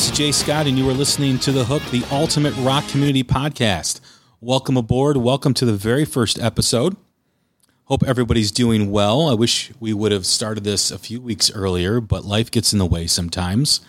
This 0.00 0.10
is 0.10 0.16
Jay 0.16 0.32
Scott, 0.32 0.66
and 0.66 0.78
you 0.78 0.88
are 0.88 0.94
listening 0.94 1.38
to 1.40 1.52
The 1.52 1.62
Hook, 1.62 1.82
the 1.90 2.02
Ultimate 2.10 2.56
Rock 2.60 2.88
Community 2.88 3.22
Podcast. 3.22 4.00
Welcome 4.40 4.78
aboard. 4.78 5.18
Welcome 5.18 5.52
to 5.52 5.66
the 5.66 5.74
very 5.74 6.06
first 6.06 6.38
episode. 6.38 6.96
Hope 7.84 8.02
everybody's 8.04 8.50
doing 8.50 8.90
well. 8.90 9.28
I 9.28 9.34
wish 9.34 9.70
we 9.78 9.92
would 9.92 10.10
have 10.10 10.24
started 10.24 10.64
this 10.64 10.90
a 10.90 10.98
few 10.98 11.20
weeks 11.20 11.50
earlier, 11.50 12.00
but 12.00 12.24
life 12.24 12.50
gets 12.50 12.72
in 12.72 12.78
the 12.78 12.86
way 12.86 13.06
sometimes. 13.06 13.82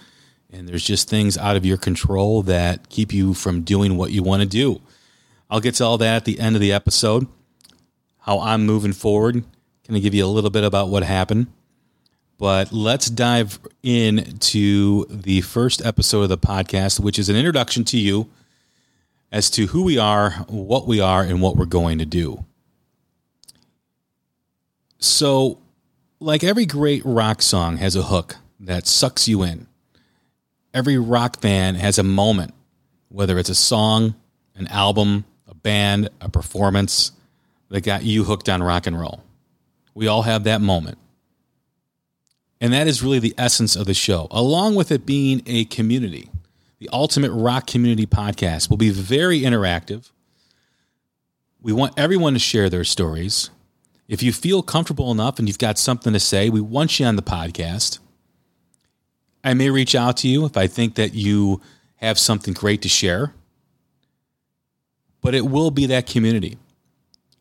And 0.49 0.67
there's 0.67 0.83
just 0.83 1.09
things 1.09 1.37
out 1.37 1.55
of 1.55 1.65
your 1.65 1.77
control 1.77 2.43
that 2.43 2.89
keep 2.89 3.13
you 3.13 3.33
from 3.33 3.61
doing 3.61 3.95
what 3.95 4.11
you 4.11 4.21
want 4.21 4.41
to 4.41 4.49
do. 4.49 4.81
I'll 5.49 5.61
get 5.61 5.75
to 5.75 5.85
all 5.85 5.97
that 5.99 6.15
at 6.17 6.25
the 6.25 6.41
end 6.41 6.57
of 6.57 6.61
the 6.61 6.73
episode, 6.73 7.25
how 8.19 8.41
I'm 8.41 8.65
moving 8.65 8.91
forward. 8.91 9.35
Going 9.87 9.93
to 9.93 10.01
give 10.01 10.13
you 10.13 10.25
a 10.25 10.27
little 10.27 10.49
bit 10.49 10.65
about 10.65 10.89
what 10.89 11.03
happened. 11.03 11.47
But 12.41 12.73
let's 12.73 13.07
dive 13.07 13.59
into 13.83 15.05
the 15.11 15.41
first 15.41 15.85
episode 15.85 16.23
of 16.23 16.29
the 16.29 16.39
podcast, 16.39 16.99
which 16.99 17.19
is 17.19 17.29
an 17.29 17.35
introduction 17.35 17.83
to 17.83 17.99
you 17.99 18.31
as 19.31 19.51
to 19.51 19.67
who 19.67 19.83
we 19.83 19.99
are, 19.99 20.31
what 20.47 20.87
we 20.87 20.99
are, 20.99 21.21
and 21.21 21.39
what 21.39 21.55
we're 21.55 21.65
going 21.65 21.99
to 21.99 22.05
do. 22.07 22.43
So, 24.97 25.59
like 26.19 26.43
every 26.43 26.65
great 26.65 27.03
rock 27.05 27.43
song 27.43 27.77
has 27.77 27.95
a 27.95 28.01
hook 28.01 28.37
that 28.59 28.87
sucks 28.87 29.27
you 29.27 29.43
in. 29.43 29.67
Every 30.73 30.97
rock 30.97 31.41
fan 31.41 31.75
has 31.75 31.99
a 31.99 32.03
moment, 32.03 32.55
whether 33.09 33.37
it's 33.37 33.49
a 33.49 33.55
song, 33.55 34.15
an 34.55 34.65
album, 34.69 35.25
a 35.47 35.53
band, 35.53 36.09
a 36.19 36.27
performance 36.27 37.11
that 37.69 37.81
got 37.81 38.01
you 38.01 38.23
hooked 38.23 38.49
on 38.49 38.63
rock 38.63 38.87
and 38.87 38.99
roll. 38.99 39.21
We 39.93 40.07
all 40.07 40.23
have 40.23 40.45
that 40.45 40.61
moment. 40.61 40.97
And 42.61 42.71
that 42.71 42.87
is 42.87 43.01
really 43.01 43.17
the 43.17 43.33
essence 43.39 43.75
of 43.75 43.87
the 43.87 43.93
show, 43.95 44.27
along 44.29 44.75
with 44.75 44.91
it 44.91 45.05
being 45.05 45.41
a 45.47 45.65
community. 45.65 46.29
The 46.77 46.89
Ultimate 46.93 47.31
Rock 47.31 47.65
Community 47.65 48.05
Podcast 48.05 48.69
will 48.69 48.77
be 48.77 48.91
very 48.91 49.41
interactive. 49.41 50.11
We 51.59 51.73
want 51.73 51.93
everyone 51.97 52.33
to 52.33 52.39
share 52.39 52.69
their 52.69 52.83
stories. 52.83 53.49
If 54.07 54.21
you 54.21 54.31
feel 54.31 54.61
comfortable 54.61 55.11
enough 55.11 55.39
and 55.39 55.47
you've 55.47 55.57
got 55.57 55.79
something 55.79 56.13
to 56.13 56.19
say, 56.19 56.49
we 56.49 56.61
want 56.61 56.99
you 56.99 57.05
on 57.07 57.15
the 57.15 57.23
podcast. 57.23 57.97
I 59.43 59.55
may 59.55 59.71
reach 59.71 59.95
out 59.95 60.17
to 60.17 60.27
you 60.27 60.45
if 60.45 60.55
I 60.55 60.67
think 60.67 60.95
that 60.95 61.15
you 61.15 61.61
have 61.95 62.19
something 62.19 62.53
great 62.53 62.83
to 62.83 62.89
share. 62.89 63.33
But 65.21 65.33
it 65.33 65.47
will 65.47 65.71
be 65.71 65.87
that 65.87 66.05
community. 66.05 66.57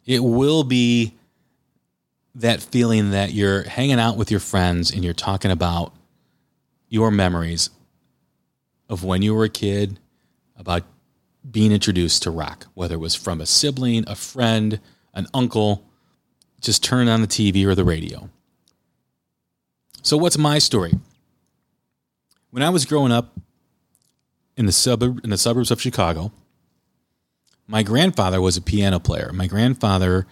It 0.07 0.21
will 0.21 0.65
be 0.65 1.15
that 2.35 2.61
feeling 2.61 3.11
that 3.11 3.33
you're 3.33 3.65
hanging 3.65 3.99
out 3.99 4.17
with 4.17 4.31
your 4.31 4.41
friends 4.41 4.91
and 4.91 5.05
you're 5.05 5.13
talking 5.13 5.51
about 5.51 5.95
your 6.89 7.11
memories 7.11 7.71
of 8.89 9.05
when 9.05 9.23
you 9.23 9.35
were 9.35 9.45
a 9.45 9.49
kid, 9.49 9.99
about 10.57 10.83
being 11.49 11.73
introduced 11.73 12.23
to 12.23 12.31
rock, 12.31 12.67
whether 12.75 12.97
it 12.97 12.99
was 12.99 13.15
from 13.15 13.41
a 13.41 13.47
sibling, 13.47 14.05
a 14.07 14.15
friend, 14.15 14.81
an 15.15 15.27
uncle, 15.33 15.85
just 16.61 16.85
turn 16.85 17.09
on 17.09 17.23
the 17.23 17.27
TV 17.27 17.65
or 17.65 17.75
the 17.75 17.85
radio. 17.85 18.29
So, 20.03 20.17
what's 20.17 20.37
my 20.37 20.59
story? 20.59 20.93
When 22.51 22.63
I 22.63 22.71
was 22.71 22.85
growing 22.85 23.13
up 23.13 23.39
in 24.57 24.67
the 24.67 24.73
suburb 24.73 25.21
in 25.25 25.31
the 25.31 25.39
suburbs 25.39 25.71
of 25.71 25.81
Chicago, 25.81 26.33
my 27.67 27.83
grandfather 27.83 28.41
was 28.41 28.57
a 28.57 28.63
piano 28.63 28.99
player. 28.99 29.31
My 29.33 29.47
grandfather 29.47 30.27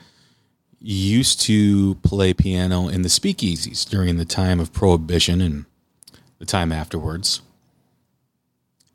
used 0.81 1.41
to 1.43 1.97
play 1.97 2.33
piano 2.33 2.89
in 2.89 3.03
the 3.03 3.09
speakeasies 3.09 3.89
during 3.89 4.17
the 4.17 4.25
time 4.25 4.61
of 4.61 4.73
Prohibition 4.73 5.41
and 5.41 5.65
the 6.39 6.47
time 6.47 6.73
afterwards. 6.73 7.41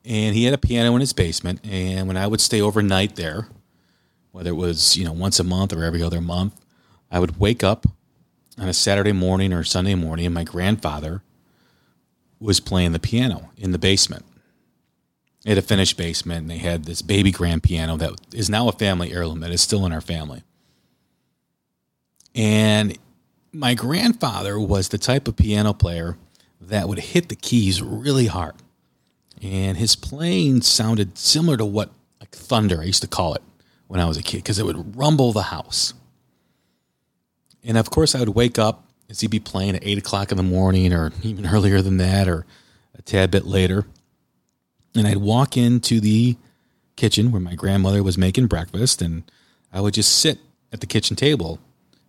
And 0.06 0.36
he 0.36 0.46
had 0.46 0.54
a 0.54 0.58
piano 0.58 0.94
in 0.96 1.02
his 1.02 1.14
basement. 1.14 1.62
And 1.64 2.08
when 2.08 2.18
I 2.18 2.28
would 2.28 2.42
stay 2.42 2.62
overnight 2.62 3.16
there, 3.16 3.48
whether 4.32 4.50
it 4.50 4.56
was, 4.56 4.98
you 4.98 5.06
know, 5.06 5.14
once 5.14 5.40
a 5.40 5.44
month 5.44 5.74
or 5.74 5.84
every 5.84 6.02
other 6.02 6.22
month, 6.22 6.60
I 7.12 7.20
would 7.20 7.40
wake 7.40 7.64
up 7.64 7.86
on 8.58 8.68
a 8.68 8.74
Saturday 8.74 9.12
morning 9.12 9.54
or 9.54 9.64
Sunday 9.64 9.96
morning 9.96 10.26
and 10.26 10.36
my 10.36 10.44
grandfather 10.44 11.22
was 12.40 12.60
playing 12.60 12.92
the 12.92 13.00
piano 13.00 13.52
in 13.58 13.72
the 13.72 13.78
basement. 13.78 14.26
They 15.44 15.52
had 15.52 15.58
a 15.58 15.62
finished 15.62 15.98
basement 15.98 16.42
and 16.42 16.50
they 16.50 16.58
had 16.58 16.86
this 16.86 17.02
baby 17.02 17.32
grand 17.32 17.64
piano 17.64 17.98
that 17.98 18.14
is 18.34 18.50
now 18.50 18.68
a 18.68 18.74
family 18.74 19.14
heirloom 19.14 19.42
that 19.42 19.52
is 19.52 19.62
still 19.62 19.86
in 19.86 19.92
our 19.92 20.02
family. 20.02 20.44
And 22.36 22.98
my 23.52 23.74
grandfather 23.76 24.60
was 24.60 24.90
the 24.90 24.98
type 24.98 25.28
of 25.28 25.36
piano 25.36 25.74
player 25.74 26.18
that 26.60 26.88
would 26.88 27.00
hit 27.00 27.30
the 27.30 27.36
keys 27.36 27.82
really 27.82 28.28
hard. 28.28 28.56
And 29.42 29.78
his 29.78 29.96
playing 29.96 30.62
sounded 30.62 31.18
similar 31.18 31.58
to 31.58 31.66
what 31.66 31.92
like 32.20 32.32
thunder 32.32 32.82
I 32.82 32.86
used 32.86 33.02
to 33.02 33.08
call 33.08 33.34
it 33.36 33.44
when 33.88 34.00
I 34.00 34.06
was 34.06 34.18
a 34.18 34.24
kid 34.24 34.38
because 34.38 34.60
it 34.60 34.66
would 34.66 34.96
rumble 34.96 35.34
the 35.34 35.44
house. 35.44 35.94
And 37.64 37.78
of 37.78 37.90
course, 37.90 38.16
I 38.16 38.20
would 38.20 38.30
wake 38.30 38.58
up 38.58 38.86
as 39.10 39.20
he'd 39.20 39.32
be 39.32 39.40
playing 39.40 39.76
at 39.76 39.86
eight 39.86 39.98
o'clock 39.98 40.32
in 40.32 40.38
the 40.38 40.44
morning 40.44 40.94
or 40.94 41.12
even 41.22 41.46
earlier 41.54 41.82
than 41.82 41.98
that 41.98 42.28
or 42.28 42.46
a 42.98 43.02
tad 43.02 43.32
bit 43.32 43.46
later. 43.46 43.86
And 44.96 45.08
I'd 45.08 45.18
walk 45.18 45.58
into 45.58 46.00
the 46.00 46.38
kitchen 46.96 47.32
where 47.32 47.42
my 47.42 47.56
grandmother 47.56 48.04
was 48.04 48.18
making 48.18 48.48
breakfast 48.48 49.02
and 49.02 49.24
I 49.72 49.82
would 49.82 49.96
just 49.96 50.20
sit 50.20 50.40
at 50.72 50.80
the 50.80 50.86
kitchen 50.86 51.16
table 51.16 51.60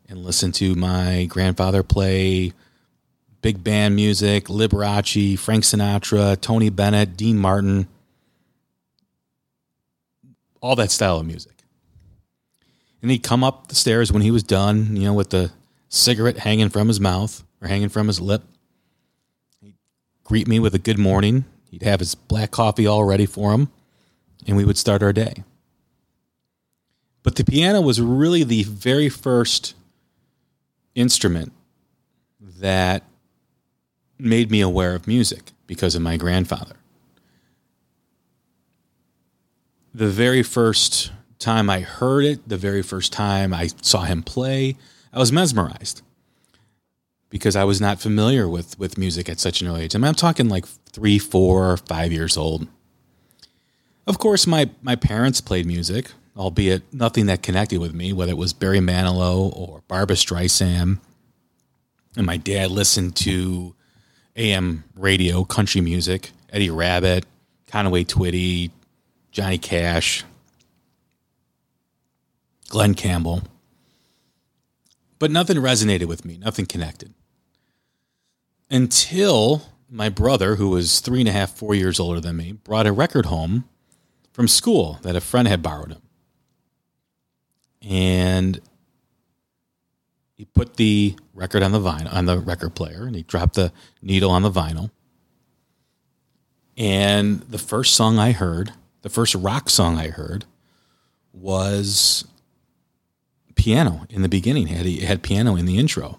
and 0.09 0.25
listen 0.25 0.53
to 0.53 0.75
my 0.75 1.25
grandfather 1.27 1.83
play 1.83 2.53
big 3.43 3.63
band 3.63 3.95
music, 3.95 4.47
Liberace, 4.47 5.39
Frank 5.39 5.65
Sinatra, 5.65 6.41
Tony 6.41 6.71
Bennett, 6.71 7.17
Dean 7.17 7.37
Martin, 7.37 7.87
all 10.63 10.77
that 10.77 10.91
style 10.91 11.19
of 11.19 11.27
music. 11.27 11.53
And 13.03 13.11
he'd 13.11 13.23
come 13.23 13.45
up 13.45 13.69
the 13.69 13.75
stairs 13.75 14.11
when 14.11 14.23
he 14.23 14.31
was 14.31 14.43
done, 14.43 14.97
you 14.97 15.03
know, 15.03 15.13
with 15.13 15.29
the 15.29 15.53
cigarette 15.91 16.39
hanging 16.39 16.71
from 16.71 16.89
his 16.89 16.99
mouth 16.99 17.45
or 17.61 17.69
hanging 17.69 17.91
from 17.91 18.07
his 18.07 18.19
lip. 18.19 18.43
He'd 19.61 19.77
greet 20.25 20.49
me 20.49 20.59
with 20.59 20.75
a 20.75 20.79
good 20.79 20.99
morning. 20.99 21.45
He'd 21.71 21.83
have 21.83 22.01
his 22.01 22.15
black 22.15 22.51
coffee 22.51 22.87
all 22.87 23.05
ready 23.05 23.27
for 23.27 23.53
him, 23.53 23.69
and 24.47 24.57
we 24.57 24.65
would 24.65 24.79
start 24.79 25.03
our 25.03 25.13
day. 25.13 25.45
But 27.23 27.37
the 27.37 27.45
piano 27.45 27.83
was 27.83 28.01
really 28.01 28.43
the 28.43 28.63
very 28.63 29.11
first 29.11 29.75
instrument 30.95 31.53
that 32.41 33.03
made 34.19 34.51
me 34.51 34.61
aware 34.61 34.95
of 34.95 35.07
music 35.07 35.53
because 35.67 35.95
of 35.95 36.03
my 36.03 36.17
grandfather. 36.17 36.77
The 39.95 40.09
very 40.09 40.43
first 40.43 41.13
time 41.39 41.69
I 41.69 41.81
heard 41.81 42.25
it, 42.25 42.49
the 42.49 42.57
very 42.57 42.83
first 42.83 43.13
time 43.13 43.53
I 43.53 43.69
saw 43.83 44.03
him 44.03 44.23
play, 44.23 44.77
I 45.13 45.19
was 45.19 45.31
mesmerized 45.31 46.03
because 47.29 47.57
I 47.57 47.65
was 47.65 47.81
not 47.81 48.01
familiar 48.01 48.49
with, 48.49 48.79
with 48.79 48.99
music 48.99 49.29
at 49.29 49.41
such 49.41 49.61
an 49.61 49.69
early 49.69 49.85
age. 49.85 49.95
I 49.95 49.99
mean, 49.99 50.09
I'm 50.09 50.15
talking 50.15 50.49
like 50.49 50.67
three, 50.67 51.19
four, 51.19 51.77
five 51.77 52.13
years 52.13 52.37
old. 52.37 52.67
Of 54.07 54.19
course, 54.19 54.47
my, 54.47 54.71
my 54.83 54.97
parents 54.97 55.41
played 55.41 55.67
music 55.67 56.13
albeit 56.37 56.93
nothing 56.93 57.27
that 57.27 57.43
connected 57.43 57.81
with 57.81 57.95
me, 57.95 58.13
whether 58.13 58.33
it 58.33 58.39
was 58.39 58.53
Barry 58.53 58.81
Manilow 58.81 59.55
or 59.57 59.83
Barbra 59.89 60.17
Streisand 60.17 60.99
And 62.17 62.27
my 62.27 62.37
dad 62.37 62.71
listened 62.71 63.17
to 63.17 63.75
AM 64.37 64.85
radio, 64.97 65.45
country 65.45 65.81
music, 65.81 66.31
Eddie 66.51 66.71
Rabbitt, 66.71 67.25
Conway 67.67 68.05
Twitty, 68.05 68.71
Johnny 69.31 69.59
Cash, 69.59 70.25
Glen 72.69 72.95
Campbell. 72.95 73.43
But 75.19 75.31
nothing 75.31 75.57
resonated 75.57 76.07
with 76.07 76.25
me, 76.25 76.37
nothing 76.37 76.67
connected. 76.67 77.15
Until 78.71 79.63
my 79.89 80.09
brother, 80.09 80.57
who 80.57 80.71
was 80.71 81.01
three 81.01 81.21
and 81.21 81.29
a 81.29 81.33
half, 81.33 81.51
four 81.57 81.75
years 81.75 82.01
older 82.01 82.21
than 82.21 82.37
me, 82.37 82.53
brought 82.53 82.87
a 82.87 82.93
record 82.93 83.27
home 83.27 83.65
from 84.33 84.49
school 84.49 84.99
that 85.03 85.15
a 85.15 85.21
friend 85.21 85.47
had 85.47 85.63
borrowed 85.63 85.93
him. 85.93 86.04
And 87.89 88.61
he 90.37 90.45
put 90.45 90.77
the 90.77 91.17
record 91.33 91.63
on 91.63 91.73
the 91.73 91.81
vinyl 91.81 92.13
on 92.13 92.27
the 92.27 92.39
record 92.39 92.75
player 92.75 93.05
and 93.07 93.15
he 93.15 93.23
dropped 93.23 93.55
the 93.55 93.73
needle 94.03 94.31
on 94.31 94.43
the 94.43 94.51
vinyl. 94.51 94.91
And 96.77 97.41
the 97.43 97.59
first 97.59 97.95
song 97.95 98.19
I 98.19 98.33
heard, 98.33 98.73
the 99.03 99.09
first 99.09 99.35
rock 99.35 99.71
song 99.71 99.99
I 99.99 100.09
heard 100.09 100.45
was 101.33 102.25
piano 103.55 104.07
in 104.11 104.23
the 104.23 104.29
beginning. 104.29 104.69
It 104.69 104.77
had, 104.77 104.87
it 104.87 105.03
had 105.03 105.23
piano 105.23 105.57
in 105.57 105.67
the 105.67 105.79
intro. 105.79 106.19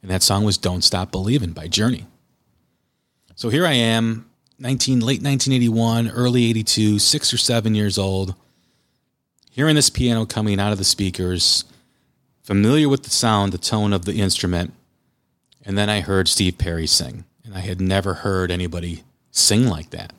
And 0.00 0.10
that 0.10 0.22
song 0.22 0.44
was 0.44 0.58
Don't 0.58 0.82
Stop 0.82 1.12
Believing 1.12 1.52
by 1.52 1.68
Journey. 1.68 2.06
So 3.34 3.50
here 3.50 3.66
I 3.66 3.72
am, 3.72 4.28
19 4.58 5.00
late 5.00 5.22
1981, 5.22 6.10
early 6.10 6.44
82, 6.50 6.98
6 6.98 7.34
or 7.34 7.36
7 7.36 7.74
years 7.74 7.98
old, 7.98 8.34
hearing 9.52 9.76
this 9.76 9.90
piano 9.90 10.24
coming 10.24 10.58
out 10.58 10.72
of 10.72 10.78
the 10.78 10.84
speakers 10.84 11.64
familiar 12.42 12.88
with 12.88 13.04
the 13.04 13.10
sound, 13.10 13.52
the 13.52 13.58
tone 13.58 13.92
of 13.92 14.06
the 14.06 14.20
instrument. 14.20 14.72
And 15.64 15.78
then 15.78 15.88
I 15.88 16.00
heard 16.00 16.26
Steve 16.26 16.58
Perry 16.58 16.86
sing, 16.86 17.24
and 17.44 17.54
I 17.54 17.60
had 17.60 17.80
never 17.80 18.14
heard 18.14 18.50
anybody 18.50 19.04
sing 19.30 19.68
like 19.68 19.90
that. 19.90 20.12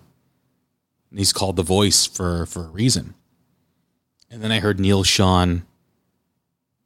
And 1.10 1.20
he's 1.20 1.34
called 1.34 1.58
the 1.58 1.64
voice 1.64 2.06
for, 2.06 2.46
for 2.46 2.66
a 2.66 2.70
reason. 2.70 3.16
And 4.30 4.42
then 4.42 4.52
I 4.52 4.60
heard 4.60 4.80
Neal 4.80 5.04
Schon 5.04 5.64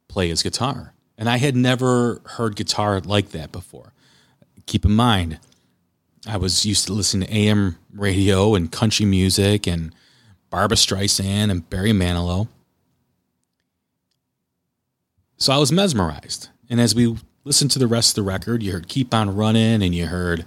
play 0.08 0.28
his 0.28 0.42
guitar. 0.42 0.94
And 1.16 1.28
I 1.28 1.36
had 1.36 1.54
never 1.54 2.20
heard 2.24 2.56
guitar 2.56 3.00
like 3.00 3.30
that 3.30 3.52
before. 3.52 3.92
Keep 4.66 4.84
in 4.84 4.92
mind, 4.92 5.38
I 6.26 6.36
was 6.36 6.66
used 6.66 6.86
to 6.86 6.92
listening 6.92 7.28
to 7.28 7.34
AM 7.34 7.78
radio 7.92 8.54
and 8.54 8.72
country 8.72 9.06
music 9.06 9.66
and 9.66 9.94
Barbra 10.50 10.76
Streisand 10.76 11.50
and 11.50 11.68
Barry 11.68 11.92
Manilow. 11.92 12.48
So 15.36 15.52
I 15.52 15.58
was 15.58 15.70
mesmerized. 15.70 16.48
And 16.68 16.80
as 16.80 16.94
we 16.94 17.16
listened 17.44 17.70
to 17.72 17.78
the 17.78 17.86
rest 17.86 18.10
of 18.10 18.14
the 18.16 18.28
record, 18.28 18.62
you 18.62 18.72
heard 18.72 18.88
Keep 18.88 19.14
On 19.14 19.34
Running 19.34 19.82
and 19.82 19.94
you 19.94 20.06
heard 20.06 20.44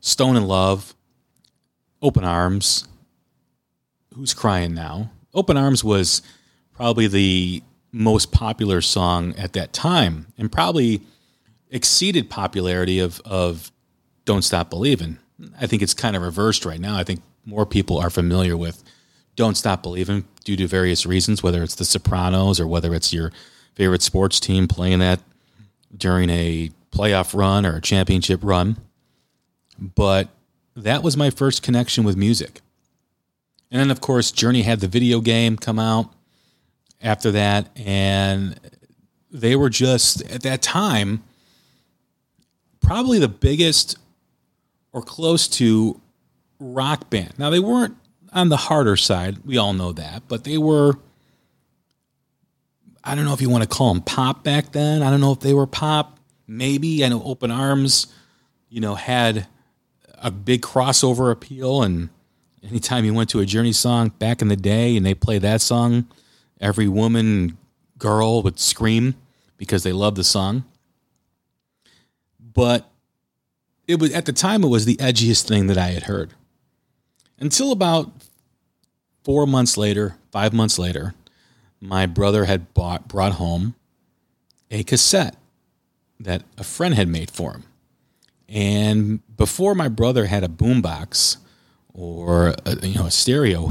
Stone 0.00 0.36
in 0.36 0.46
Love, 0.46 0.94
Open 2.00 2.24
Arms, 2.24 2.86
Who's 4.14 4.34
Crying 4.34 4.74
Now? 4.74 5.10
Open 5.34 5.56
Arms 5.56 5.82
was 5.82 6.22
probably 6.72 7.06
the 7.06 7.62
most 7.92 8.32
popular 8.32 8.80
song 8.80 9.34
at 9.36 9.52
that 9.52 9.72
time 9.72 10.26
and 10.38 10.50
probably 10.50 11.02
exceeded 11.70 12.30
popularity 12.30 12.98
of, 12.98 13.20
of 13.24 13.72
Don't 14.24 14.42
Stop 14.42 14.70
Believing. 14.70 15.18
I 15.60 15.66
think 15.66 15.82
it's 15.82 15.94
kind 15.94 16.14
of 16.14 16.22
reversed 16.22 16.64
right 16.64 16.80
now. 16.80 16.96
I 16.96 17.04
think 17.04 17.22
more 17.44 17.66
people 17.66 17.98
are 17.98 18.10
familiar 18.10 18.56
with 18.56 18.82
Don't 19.36 19.56
Stop 19.56 19.82
Believing 19.82 20.24
due 20.44 20.56
to 20.56 20.66
various 20.66 21.06
reasons, 21.06 21.42
whether 21.42 21.62
it's 21.62 21.74
The 21.74 21.84
Sopranos 21.84 22.60
or 22.60 22.66
whether 22.66 22.94
it's 22.94 23.12
your 23.12 23.32
favorite 23.74 24.02
sports 24.02 24.38
team 24.38 24.68
playing 24.68 24.98
that 24.98 25.20
during 25.96 26.30
a 26.30 26.70
playoff 26.90 27.34
run 27.34 27.64
or 27.64 27.76
a 27.76 27.80
championship 27.80 28.40
run. 28.42 28.76
But 29.78 30.28
that 30.76 31.02
was 31.02 31.16
my 31.16 31.30
first 31.30 31.62
connection 31.62 32.04
with 32.04 32.16
music. 32.16 32.60
And 33.70 33.80
then, 33.80 33.90
of 33.90 34.00
course, 34.00 34.30
Journey 34.30 34.62
had 34.62 34.80
the 34.80 34.88
video 34.88 35.20
game 35.20 35.56
come 35.56 35.78
out 35.78 36.12
after 37.00 37.30
that. 37.32 37.70
And 37.76 38.60
they 39.30 39.56
were 39.56 39.70
just, 39.70 40.20
at 40.30 40.42
that 40.42 40.60
time, 40.60 41.22
probably 42.82 43.18
the 43.18 43.28
biggest 43.28 43.96
or 44.92 45.02
close 45.02 45.48
to 45.48 45.98
rock 46.60 47.08
band. 47.08 47.38
Now, 47.38 47.48
they 47.48 47.60
weren't 47.60 47.96
on 48.32 48.48
the 48.48 48.56
harder 48.56 48.96
side. 48.96 49.38
We 49.44 49.58
all 49.58 49.72
know 49.72 49.92
that. 49.92 50.24
But 50.28 50.44
they 50.44 50.58
were 50.58 50.94
I 53.04 53.14
don't 53.14 53.24
know 53.24 53.32
if 53.32 53.40
you 53.40 53.50
want 53.50 53.64
to 53.64 53.68
call 53.68 53.92
them 53.92 54.02
pop 54.02 54.44
back 54.44 54.72
then. 54.72 55.02
I 55.02 55.10
don't 55.10 55.20
know 55.20 55.32
if 55.32 55.40
they 55.40 55.54
were 55.54 55.66
pop. 55.66 56.18
Maybe 56.46 57.04
I 57.04 57.08
know 57.08 57.22
Open 57.24 57.50
Arms, 57.50 58.06
you 58.68 58.80
know, 58.80 58.94
had 58.94 59.46
a 60.18 60.30
big 60.30 60.62
crossover 60.62 61.32
appeal, 61.32 61.82
and 61.82 62.10
anytime 62.62 63.04
you 63.04 63.12
went 63.12 63.30
to 63.30 63.40
a 63.40 63.46
Journey 63.46 63.72
song 63.72 64.10
back 64.18 64.40
in 64.40 64.48
the 64.48 64.56
day 64.56 64.96
and 64.96 65.04
they 65.04 65.14
play 65.14 65.38
that 65.38 65.60
song, 65.60 66.06
every 66.60 66.86
woman, 66.86 67.58
girl 67.98 68.42
would 68.42 68.60
scream 68.60 69.14
because 69.56 69.82
they 69.82 69.92
loved 69.92 70.16
the 70.16 70.24
song. 70.24 70.64
But 72.40 72.88
it 73.88 73.98
was 73.98 74.12
at 74.12 74.26
the 74.26 74.32
time 74.32 74.62
it 74.62 74.68
was 74.68 74.84
the 74.84 74.96
edgiest 74.96 75.48
thing 75.48 75.66
that 75.66 75.78
I 75.78 75.88
had 75.88 76.04
heard. 76.04 76.34
Until 77.42 77.72
about 77.72 78.08
four 79.24 79.48
months 79.48 79.76
later, 79.76 80.14
five 80.30 80.52
months 80.52 80.78
later, 80.78 81.12
my 81.80 82.06
brother 82.06 82.44
had 82.44 82.72
bought 82.72 83.08
brought 83.08 83.32
home 83.32 83.74
a 84.70 84.84
cassette 84.84 85.34
that 86.20 86.44
a 86.56 86.62
friend 86.62 86.94
had 86.94 87.08
made 87.08 87.32
for 87.32 87.50
him. 87.50 87.64
And 88.48 89.36
before 89.36 89.74
my 89.74 89.88
brother 89.88 90.26
had 90.26 90.44
a 90.44 90.48
boombox 90.48 91.38
or 91.92 92.54
a, 92.64 92.86
you 92.86 92.94
know 92.94 93.06
a 93.06 93.10
stereo, 93.10 93.70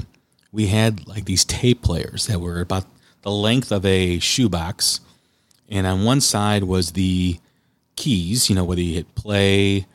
we 0.51 0.67
had 0.67 1.07
like 1.07 1.23
these 1.23 1.45
tape 1.45 1.81
players 1.81 2.27
that 2.27 2.41
were 2.41 2.59
about 2.59 2.83
the 3.21 3.31
length 3.31 3.71
of 3.71 3.85
a 3.85 4.19
shoebox, 4.19 4.99
and 5.69 5.87
on 5.87 6.03
one 6.03 6.19
side 6.19 6.65
was 6.65 6.91
the 6.91 7.39
keys, 7.95 8.49
you 8.49 8.55
know, 8.55 8.65
whether 8.65 8.81
you 8.81 8.95
hit 8.95 9.15
play, 9.15 9.85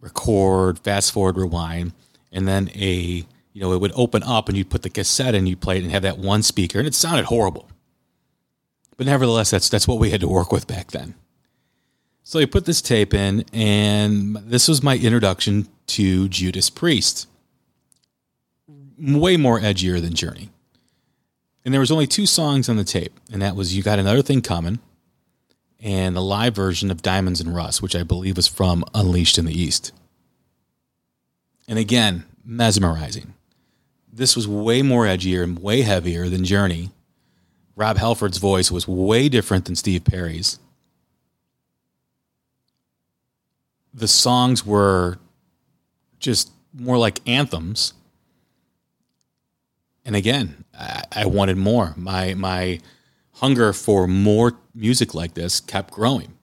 record, 0.00 0.80
fast 0.80 1.12
forward, 1.12 1.36
rewind, 1.36 1.92
and 2.34 2.46
then 2.46 2.68
a 2.74 3.24
you 3.54 3.60
know, 3.60 3.72
it 3.72 3.80
would 3.80 3.92
open 3.94 4.22
up 4.24 4.48
and 4.48 4.58
you'd 4.58 4.68
put 4.68 4.82
the 4.82 4.90
cassette 4.90 5.34
in, 5.34 5.46
you 5.46 5.56
play 5.56 5.78
it 5.78 5.84
and 5.84 5.92
have 5.92 6.02
that 6.02 6.18
one 6.18 6.42
speaker, 6.42 6.78
and 6.80 6.88
it 6.88 6.94
sounded 6.94 7.26
horrible. 7.26 7.70
But 8.96 9.06
nevertheless, 9.06 9.50
that's 9.50 9.68
that's 9.68 9.88
what 9.88 9.98
we 9.98 10.10
had 10.10 10.20
to 10.20 10.28
work 10.28 10.52
with 10.52 10.66
back 10.66 10.90
then. 10.90 11.14
So 12.24 12.40
I 12.40 12.46
put 12.46 12.64
this 12.64 12.82
tape 12.82 13.14
in, 13.14 13.44
and 13.52 14.36
this 14.36 14.66
was 14.66 14.82
my 14.82 14.96
introduction 14.96 15.68
to 15.88 16.28
Judas 16.28 16.68
Priest. 16.68 17.28
Way 18.98 19.36
more 19.36 19.60
edgier 19.60 20.00
than 20.00 20.14
Journey. 20.14 20.50
And 21.64 21.72
there 21.72 21.80
was 21.80 21.90
only 21.90 22.06
two 22.06 22.26
songs 22.26 22.68
on 22.68 22.76
the 22.76 22.84
tape, 22.84 23.18
and 23.32 23.40
that 23.40 23.56
was 23.56 23.76
"You 23.76 23.82
Got 23.82 23.98
Another 23.98 24.22
Thing 24.22 24.42
Coming" 24.42 24.80
and 25.80 26.16
the 26.16 26.22
live 26.22 26.56
version 26.56 26.90
of 26.90 27.02
"Diamonds 27.02 27.40
and 27.40 27.54
Rust," 27.54 27.82
which 27.82 27.94
I 27.94 28.02
believe 28.02 28.36
was 28.36 28.48
from 28.48 28.84
Unleashed 28.94 29.38
in 29.38 29.44
the 29.44 29.60
East. 29.60 29.92
And 31.68 31.78
again, 31.78 32.24
mesmerizing 32.44 33.34
this 34.14 34.36
was 34.36 34.46
way 34.46 34.80
more 34.80 35.04
edgier 35.04 35.42
and 35.42 35.58
way 35.58 35.82
heavier 35.82 36.28
than 36.28 36.44
Journey. 36.44 36.90
Rob 37.74 37.96
Halford's 37.98 38.38
voice 38.38 38.70
was 38.70 38.86
way 38.86 39.28
different 39.28 39.64
than 39.64 39.74
Steve 39.74 40.04
Perry's. 40.04 40.60
The 43.92 44.06
songs 44.06 44.64
were 44.64 45.18
just 46.20 46.52
more 46.72 46.96
like 46.96 47.20
anthems. 47.28 47.94
And 50.04 50.14
again, 50.14 50.64
I, 50.78 51.02
I 51.10 51.26
wanted 51.26 51.56
more. 51.56 51.94
My 51.96 52.34
my 52.34 52.78
hunger 53.34 53.72
for 53.72 54.06
more 54.06 54.56
music 54.74 55.12
like 55.12 55.34
this 55.34 55.58
kept 55.60 55.92
growing. 55.92 56.38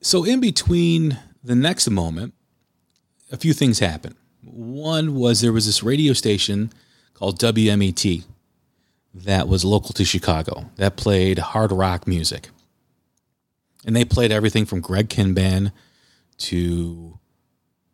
So 0.00 0.24
in 0.24 0.40
between 0.40 1.18
the 1.44 1.54
next 1.54 1.88
moment, 1.88 2.34
a 3.34 3.36
few 3.36 3.52
things 3.52 3.80
happened. 3.80 4.14
One 4.44 5.16
was 5.16 5.40
there 5.40 5.52
was 5.52 5.66
this 5.66 5.82
radio 5.82 6.12
station 6.12 6.72
called 7.14 7.40
WMET 7.40 8.24
that 9.12 9.48
was 9.48 9.64
local 9.64 9.92
to 9.94 10.04
Chicago 10.04 10.70
that 10.76 10.96
played 10.96 11.38
hard 11.38 11.72
rock 11.72 12.06
music. 12.06 12.50
And 13.84 13.94
they 13.94 14.04
played 14.04 14.30
everything 14.30 14.64
from 14.64 14.80
Greg 14.80 15.08
Kihn 15.08 15.34
Band 15.34 15.72
to 16.38 17.18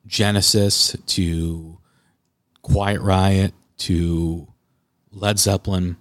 Genesis 0.06 0.94
to 1.06 1.78
Quiet 2.60 3.00
Riot 3.00 3.54
to 3.78 4.46
Led 5.10 5.38
Zeppelin. 5.38 5.96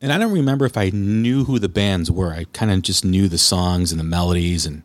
And 0.00 0.10
I 0.10 0.16
don't 0.18 0.32
remember 0.32 0.64
if 0.64 0.78
I 0.78 0.88
knew 0.88 1.44
who 1.44 1.58
the 1.58 1.68
bands 1.68 2.10
were. 2.10 2.32
I 2.32 2.44
kind 2.54 2.70
of 2.70 2.80
just 2.80 3.04
knew 3.04 3.28
the 3.28 3.38
songs 3.38 3.92
and 3.92 4.00
the 4.00 4.04
melodies 4.04 4.64
and 4.64 4.84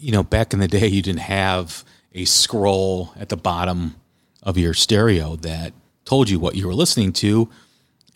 you 0.00 0.12
know, 0.12 0.22
back 0.22 0.52
in 0.52 0.60
the 0.60 0.68
day, 0.68 0.86
you 0.86 1.02
didn't 1.02 1.20
have 1.20 1.84
a 2.14 2.24
scroll 2.24 3.12
at 3.18 3.28
the 3.28 3.36
bottom 3.36 3.96
of 4.42 4.56
your 4.56 4.74
stereo 4.74 5.36
that 5.36 5.72
told 6.04 6.30
you 6.30 6.40
what 6.40 6.56
you 6.56 6.66
were 6.66 6.74
listening 6.74 7.12
to. 7.12 7.48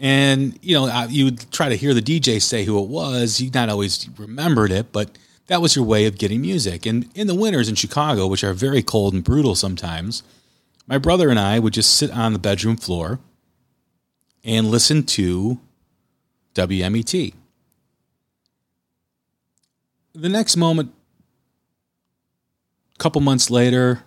And, 0.00 0.58
you 0.62 0.74
know, 0.74 1.06
you 1.08 1.26
would 1.26 1.50
try 1.52 1.68
to 1.68 1.76
hear 1.76 1.94
the 1.94 2.02
DJ 2.02 2.42
say 2.42 2.64
who 2.64 2.82
it 2.82 2.88
was. 2.88 3.40
You 3.40 3.50
not 3.52 3.68
always 3.68 4.08
remembered 4.18 4.72
it, 4.72 4.90
but 4.92 5.16
that 5.46 5.60
was 5.60 5.76
your 5.76 5.84
way 5.84 6.06
of 6.06 6.18
getting 6.18 6.40
music. 6.40 6.86
And 6.86 7.08
in 7.14 7.26
the 7.26 7.34
winters 7.34 7.68
in 7.68 7.74
Chicago, 7.74 8.26
which 8.26 8.42
are 8.42 8.54
very 8.54 8.82
cold 8.82 9.14
and 9.14 9.22
brutal 9.22 9.54
sometimes, 9.54 10.22
my 10.86 10.98
brother 10.98 11.30
and 11.30 11.38
I 11.38 11.58
would 11.58 11.72
just 11.72 11.94
sit 11.94 12.10
on 12.10 12.32
the 12.32 12.38
bedroom 12.38 12.76
floor 12.76 13.20
and 14.42 14.70
listen 14.70 15.04
to 15.04 15.60
WMET. 16.54 17.34
The 20.14 20.28
next 20.28 20.56
moment, 20.56 20.92
a 22.94 22.98
couple 22.98 23.20
months 23.20 23.50
later, 23.50 24.02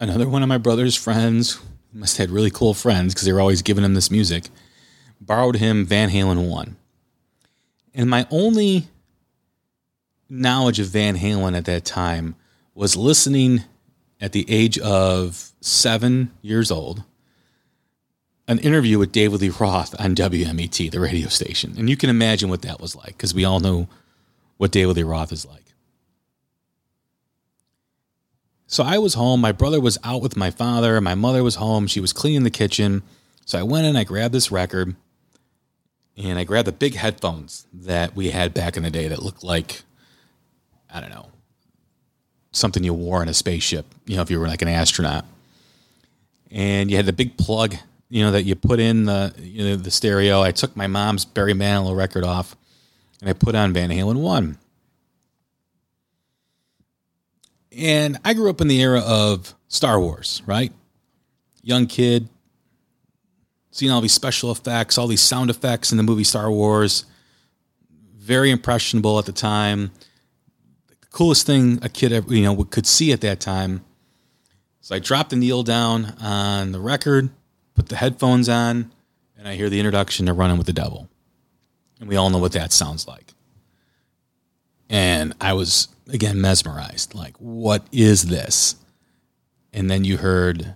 another 0.00 0.28
one 0.28 0.42
of 0.42 0.48
my 0.48 0.58
brother's 0.58 0.96
friends, 0.96 1.60
must 1.92 2.16
have 2.16 2.28
had 2.28 2.34
really 2.34 2.50
cool 2.50 2.74
friends 2.74 3.14
because 3.14 3.26
they 3.26 3.32
were 3.32 3.40
always 3.40 3.62
giving 3.62 3.84
him 3.84 3.94
this 3.94 4.10
music, 4.10 4.44
borrowed 5.20 5.56
him 5.56 5.86
Van 5.86 6.10
Halen 6.10 6.48
1. 6.48 6.76
And 7.94 8.10
my 8.10 8.26
only 8.30 8.88
knowledge 10.28 10.80
of 10.80 10.88
Van 10.88 11.16
Halen 11.16 11.56
at 11.56 11.66
that 11.66 11.84
time 11.84 12.34
was 12.74 12.96
listening 12.96 13.62
at 14.20 14.32
the 14.32 14.44
age 14.48 14.78
of 14.78 15.52
seven 15.60 16.32
years 16.42 16.70
old 16.70 17.04
an 18.46 18.58
interview 18.58 18.98
with 18.98 19.12
David 19.12 19.40
Lee 19.40 19.48
Roth 19.48 19.98
on 19.98 20.14
WMET, 20.14 20.90
the 20.90 21.00
radio 21.00 21.28
station. 21.28 21.74
And 21.78 21.88
you 21.88 21.96
can 21.96 22.10
imagine 22.10 22.50
what 22.50 22.62
that 22.62 22.80
was 22.80 22.94
like 22.94 23.16
because 23.16 23.34
we 23.34 23.44
all 23.44 23.60
know 23.60 23.88
what 24.58 24.70
David 24.70 24.96
Lee 24.96 25.02
Roth 25.02 25.32
is 25.32 25.46
like. 25.46 25.64
So 28.74 28.82
I 28.82 28.98
was 28.98 29.14
home. 29.14 29.40
My 29.40 29.52
brother 29.52 29.80
was 29.80 29.98
out 30.02 30.20
with 30.20 30.36
my 30.36 30.50
father. 30.50 31.00
My 31.00 31.14
mother 31.14 31.44
was 31.44 31.54
home. 31.54 31.86
She 31.86 32.00
was 32.00 32.12
cleaning 32.12 32.42
the 32.42 32.50
kitchen. 32.50 33.04
So 33.46 33.56
I 33.56 33.62
went 33.62 33.86
in, 33.86 33.94
I 33.94 34.02
grabbed 34.02 34.34
this 34.34 34.50
record, 34.50 34.96
and 36.16 36.40
I 36.40 36.42
grabbed 36.42 36.66
the 36.66 36.72
big 36.72 36.96
headphones 36.96 37.68
that 37.72 38.16
we 38.16 38.30
had 38.30 38.52
back 38.52 38.76
in 38.76 38.82
the 38.82 38.90
day 38.90 39.06
that 39.06 39.22
looked 39.22 39.44
like, 39.44 39.82
I 40.92 41.00
don't 41.00 41.10
know, 41.10 41.28
something 42.50 42.82
you 42.82 42.92
wore 42.94 43.22
in 43.22 43.28
a 43.28 43.34
spaceship, 43.34 43.86
you 44.06 44.16
know, 44.16 44.22
if 44.22 44.30
you 44.32 44.40
were 44.40 44.48
like 44.48 44.62
an 44.62 44.66
astronaut. 44.66 45.24
And 46.50 46.90
you 46.90 46.96
had 46.96 47.06
the 47.06 47.12
big 47.12 47.36
plug, 47.36 47.76
you 48.08 48.24
know, 48.24 48.32
that 48.32 48.42
you 48.42 48.56
put 48.56 48.80
in 48.80 49.04
the, 49.04 49.32
you 49.38 49.68
know, 49.68 49.76
the 49.76 49.92
stereo. 49.92 50.42
I 50.42 50.50
took 50.50 50.76
my 50.76 50.88
mom's 50.88 51.24
Barry 51.24 51.54
Manilow 51.54 51.96
record 51.96 52.24
off 52.24 52.56
and 53.20 53.30
I 53.30 53.34
put 53.34 53.54
on 53.54 53.72
Van 53.72 53.90
Halen 53.90 54.16
1. 54.16 54.58
And 57.76 58.18
I 58.24 58.34
grew 58.34 58.50
up 58.50 58.60
in 58.60 58.68
the 58.68 58.80
era 58.80 59.00
of 59.00 59.54
Star 59.68 60.00
Wars, 60.00 60.42
right? 60.46 60.72
Young 61.62 61.86
kid, 61.86 62.28
seeing 63.70 63.90
all 63.90 64.00
these 64.00 64.12
special 64.12 64.52
effects, 64.52 64.98
all 64.98 65.06
these 65.06 65.20
sound 65.20 65.50
effects 65.50 65.90
in 65.90 65.96
the 65.96 66.04
movie 66.04 66.24
Star 66.24 66.50
Wars. 66.50 67.04
Very 68.16 68.50
impressionable 68.50 69.18
at 69.18 69.26
the 69.26 69.32
time. 69.32 69.90
The 70.88 71.06
coolest 71.08 71.46
thing 71.46 71.78
a 71.82 71.88
kid 71.88 72.12
ever, 72.12 72.34
you 72.34 72.42
know 72.42 72.62
could 72.64 72.86
see 72.86 73.12
at 73.12 73.20
that 73.22 73.40
time. 73.40 73.84
So 74.80 74.94
I 74.94 74.98
dropped 74.98 75.30
the 75.30 75.36
needle 75.36 75.62
down 75.62 76.14
on 76.20 76.72
the 76.72 76.80
record, 76.80 77.30
put 77.74 77.88
the 77.88 77.96
headphones 77.96 78.48
on, 78.48 78.92
and 79.36 79.48
I 79.48 79.54
hear 79.54 79.70
the 79.70 79.80
introduction 79.80 80.26
to 80.26 80.32
Running 80.32 80.58
with 80.58 80.66
the 80.66 80.72
Devil. 80.72 81.08
And 82.00 82.08
we 82.08 82.16
all 82.16 82.30
know 82.30 82.38
what 82.38 82.52
that 82.52 82.72
sounds 82.72 83.08
like. 83.08 83.32
And 84.90 85.34
I 85.40 85.54
was 85.54 85.88
again 86.08 86.40
mesmerized. 86.40 87.14
Like, 87.14 87.36
what 87.38 87.86
is 87.92 88.24
this? 88.24 88.76
And 89.72 89.90
then 89.90 90.04
you 90.04 90.18
heard 90.18 90.74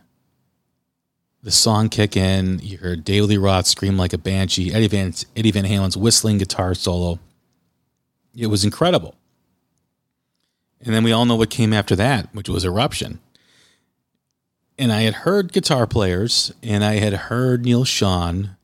the 1.42 1.50
song 1.50 1.88
kick 1.88 2.16
in. 2.16 2.58
You 2.60 2.78
heard 2.78 3.04
David 3.04 3.28
Lee 3.28 3.36
Roth 3.36 3.66
scream 3.66 3.96
like 3.96 4.12
a 4.12 4.18
banshee. 4.18 4.72
Eddie 4.72 4.88
Van 4.88 5.14
Eddie 5.36 5.50
Van 5.52 5.64
Halen's 5.64 5.96
whistling 5.96 6.38
guitar 6.38 6.74
solo. 6.74 7.18
It 8.36 8.48
was 8.48 8.64
incredible. 8.64 9.14
And 10.80 10.94
then 10.94 11.04
we 11.04 11.12
all 11.12 11.24
know 11.24 11.36
what 11.36 11.50
came 11.50 11.72
after 11.72 11.96
that, 11.96 12.28
which 12.32 12.48
was 12.48 12.64
Eruption. 12.64 13.18
And 14.78 14.92
I 14.92 15.02
had 15.02 15.14
heard 15.14 15.52
guitar 15.52 15.88
players, 15.88 16.52
and 16.62 16.84
I 16.84 16.94
had 16.94 17.12
heard 17.12 17.64
Neal 17.64 17.84
Schon. 17.84 18.56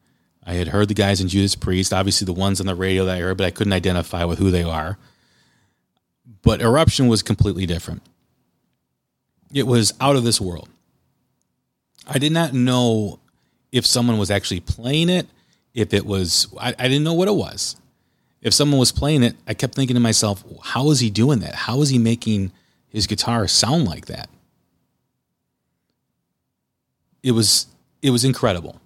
I 0.47 0.55
had 0.55 0.69
heard 0.69 0.89
the 0.89 0.95
guys 0.95 1.21
in 1.21 1.29
Judas 1.29 1.57
Priest, 1.57 1.93
obviously 1.93 2.25
the 2.25 2.33
ones 2.33 2.61
on 2.61 2.67
the 2.67 2.75
radio 2.75 3.05
that 3.07 3.17
I 3.17 3.21
heard, 3.21 3.37
but 3.37 3.47
I 3.47 3.51
couldn't 3.51 3.73
identify 3.73 4.25
with 4.25 4.39
who 4.39 4.51
they 4.51 4.63
are. 4.63 4.97
But 6.43 6.61
Eruption 6.61 7.09
was 7.09 7.23
completely 7.23 7.67
different. 7.67 8.03
It 9.53 9.67
was 9.67 9.93
out 10.01 10.17
of 10.17 10.25
this 10.25 10.41
world. 10.41 10.69
I 12.07 12.19
did 12.19 12.33
not 12.33 12.53
know 12.53 13.19
if 13.73 13.87
someone 13.87 14.19
was 14.19 14.31
actually 14.31 14.61
playing 14.61 15.09
it, 15.09 15.27
if 15.75 15.93
it 15.93 16.07
was, 16.07 16.49
I, 16.59 16.75
I, 16.79 16.89
didn't 16.89 17.05
know 17.05 17.15
what 17.15 17.29
it 17.29 17.35
was. 17.35 17.77
If 18.41 18.55
someone 18.55 18.79
was 18.79 18.93
playing 18.93 19.23
it, 19.23 19.37
I 19.47 19.55
kept 19.55 19.75
thinking 19.75 19.95
to 19.95 20.01
myself, 20.01 20.45
how 20.63 20.91
is 20.91 21.01
he 21.01 21.11
doing 21.11 21.41
that? 21.41 21.55
How 21.55 21.81
is 21.81 21.89
he 21.89 21.99
making 21.99 22.53
his 22.89 23.07
guitar 23.07 23.49
sound 23.49 23.87
like 23.87 24.07
that? 24.07 24.29
It 27.23 27.33
was, 27.33 27.67
it 28.03 28.11
was 28.11 28.25
incredible. 28.25 28.81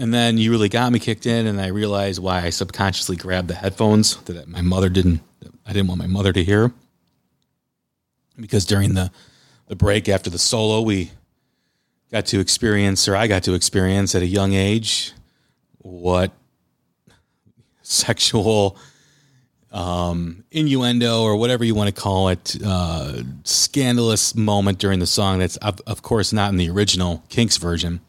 And 0.00 0.14
then 0.14 0.38
you 0.38 0.50
really 0.50 0.70
got 0.70 0.90
me 0.90 0.98
kicked 0.98 1.26
in, 1.26 1.46
and 1.46 1.60
I 1.60 1.66
realized 1.66 2.22
why 2.22 2.40
I 2.40 2.48
subconsciously 2.48 3.16
grabbed 3.16 3.48
the 3.48 3.54
headphones 3.54 4.16
that 4.22 4.48
my 4.48 4.62
mother 4.62 4.88
didn't 4.88 5.20
I 5.66 5.74
didn't 5.74 5.88
want 5.88 5.98
my 5.98 6.06
mother 6.06 6.32
to 6.32 6.42
hear 6.42 6.72
because 8.34 8.64
during 8.64 8.94
the 8.94 9.10
the 9.66 9.76
break 9.76 10.08
after 10.08 10.30
the 10.30 10.38
solo, 10.38 10.80
we 10.80 11.10
got 12.10 12.24
to 12.26 12.40
experience, 12.40 13.08
or 13.08 13.14
I 13.14 13.26
got 13.26 13.42
to 13.42 13.52
experience 13.52 14.14
at 14.14 14.22
a 14.22 14.26
young 14.26 14.54
age, 14.54 15.12
what 15.76 16.32
sexual 17.82 18.78
um, 19.70 20.44
innuendo 20.50 21.20
or 21.22 21.36
whatever 21.36 21.62
you 21.62 21.74
want 21.74 21.94
to 21.94 22.00
call 22.00 22.30
it, 22.30 22.56
uh, 22.64 23.22
scandalous 23.44 24.34
moment 24.34 24.78
during 24.78 24.98
the 24.98 25.06
song. 25.06 25.40
That's 25.40 25.58
of, 25.58 25.78
of 25.86 26.00
course 26.00 26.32
not 26.32 26.50
in 26.50 26.56
the 26.56 26.70
original 26.70 27.22
Kinks 27.28 27.58
version. 27.58 28.00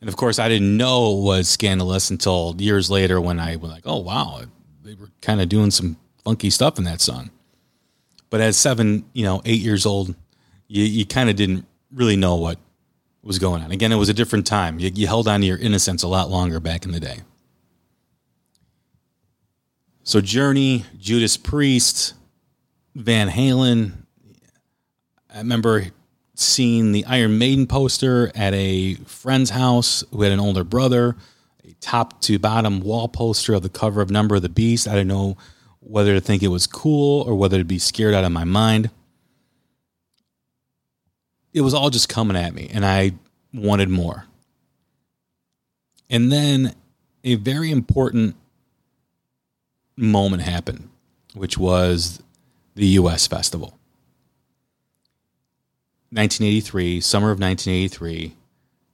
And 0.00 0.08
of 0.08 0.16
course, 0.16 0.38
I 0.38 0.48
didn't 0.48 0.76
know 0.76 1.12
was 1.12 1.48
scandalous 1.48 2.10
until 2.10 2.54
years 2.58 2.90
later 2.90 3.20
when 3.20 3.40
I 3.40 3.56
was 3.56 3.70
like, 3.70 3.84
oh, 3.86 3.98
wow, 3.98 4.42
they 4.82 4.94
were 4.94 5.10
kind 5.22 5.40
of 5.40 5.48
doing 5.48 5.70
some 5.70 5.96
funky 6.24 6.50
stuff 6.50 6.78
in 6.78 6.84
that 6.84 7.00
song. 7.00 7.30
But 8.30 8.40
as 8.40 8.56
seven, 8.56 9.04
you 9.12 9.24
know, 9.24 9.40
eight 9.44 9.60
years 9.60 9.86
old, 9.86 10.14
you, 10.68 10.84
you 10.84 11.06
kind 11.06 11.30
of 11.30 11.36
didn't 11.36 11.66
really 11.92 12.16
know 12.16 12.36
what 12.36 12.58
was 13.22 13.38
going 13.38 13.62
on. 13.62 13.72
Again, 13.72 13.92
it 13.92 13.96
was 13.96 14.08
a 14.08 14.14
different 14.14 14.46
time. 14.46 14.78
You, 14.78 14.90
you 14.94 15.06
held 15.06 15.28
on 15.28 15.40
to 15.40 15.46
your 15.46 15.58
innocence 15.58 16.02
a 16.02 16.08
lot 16.08 16.30
longer 16.30 16.60
back 16.60 16.84
in 16.84 16.92
the 16.92 17.00
day. 17.00 17.20
So 20.04 20.20
Journey, 20.20 20.84
Judas 20.98 21.36
Priest, 21.36 22.14
Van 22.94 23.28
Halen. 23.28 23.92
I 25.34 25.38
remember 25.38 25.86
seeing 26.38 26.92
the 26.92 27.04
Iron 27.06 27.38
Maiden 27.38 27.66
poster 27.66 28.30
at 28.34 28.52
a 28.54 28.94
friend's 29.06 29.50
house 29.50 30.04
who 30.12 30.22
had 30.22 30.32
an 30.32 30.40
older 30.40 30.64
brother, 30.64 31.16
a 31.66 31.72
top 31.80 32.20
to 32.22 32.38
bottom 32.38 32.80
wall 32.80 33.08
poster 33.08 33.54
of 33.54 33.62
the 33.62 33.68
cover 33.68 34.00
of 34.00 34.10
Number 34.10 34.36
of 34.36 34.42
the 34.42 34.48
Beast. 34.48 34.86
I 34.86 34.94
don't 34.94 35.08
know 35.08 35.36
whether 35.80 36.14
to 36.14 36.20
think 36.20 36.42
it 36.42 36.48
was 36.48 36.66
cool 36.66 37.22
or 37.22 37.34
whether 37.34 37.58
to 37.58 37.64
be 37.64 37.78
scared 37.78 38.14
out 38.14 38.24
of 38.24 38.32
my 38.32 38.44
mind. 38.44 38.90
It 41.54 41.62
was 41.62 41.72
all 41.72 41.88
just 41.88 42.08
coming 42.08 42.36
at 42.36 42.54
me, 42.54 42.68
and 42.72 42.84
I 42.84 43.12
wanted 43.54 43.88
more. 43.88 44.26
And 46.10 46.30
then 46.30 46.74
a 47.24 47.36
very 47.36 47.70
important 47.70 48.36
moment 49.96 50.42
happened, 50.42 50.90
which 51.34 51.56
was 51.56 52.22
the 52.74 52.86
US 52.86 53.26
Festival. 53.26 53.75
1983, 56.10 57.00
summer 57.00 57.30
of 57.30 57.40
1983, 57.40 58.34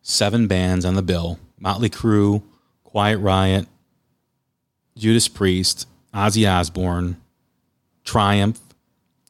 seven 0.03 0.47
bands 0.47 0.85
on 0.85 0.95
the 0.95 1.03
bill 1.03 1.39
Motley 1.59 1.91
Crue, 1.91 2.43
Quiet 2.85 3.19
Riot, 3.19 3.67
Judas 4.97 5.29
Priest, 5.29 5.87
Ozzy 6.15 6.51
Osbourne, 6.51 7.21
Triumph, 8.05 8.61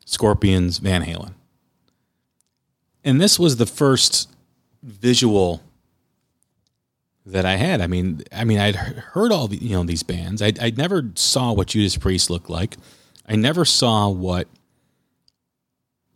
Scorpions, 0.04 0.78
Van 0.78 1.04
Halen. 1.04 1.34
And 3.04 3.20
this 3.20 3.38
was 3.38 3.56
the 3.56 3.66
first 3.66 4.30
visual 4.82 5.62
that 7.26 7.44
I 7.44 7.56
had. 7.56 7.80
I 7.80 7.86
mean, 7.86 8.22
I 8.32 8.44
mean, 8.44 8.58
I'd 8.58 8.76
heard 8.76 9.32
all 9.32 9.48
the, 9.48 9.56
you 9.56 9.70
know 9.70 9.84
these 9.84 10.02
bands. 10.02 10.42
I 10.42 10.52
I 10.60 10.70
never 10.70 11.10
saw 11.14 11.52
what 11.52 11.68
Judas 11.68 11.96
Priest 11.96 12.30
looked 12.30 12.50
like. 12.50 12.76
I 13.26 13.36
never 13.36 13.64
saw 13.64 14.08
what 14.08 14.48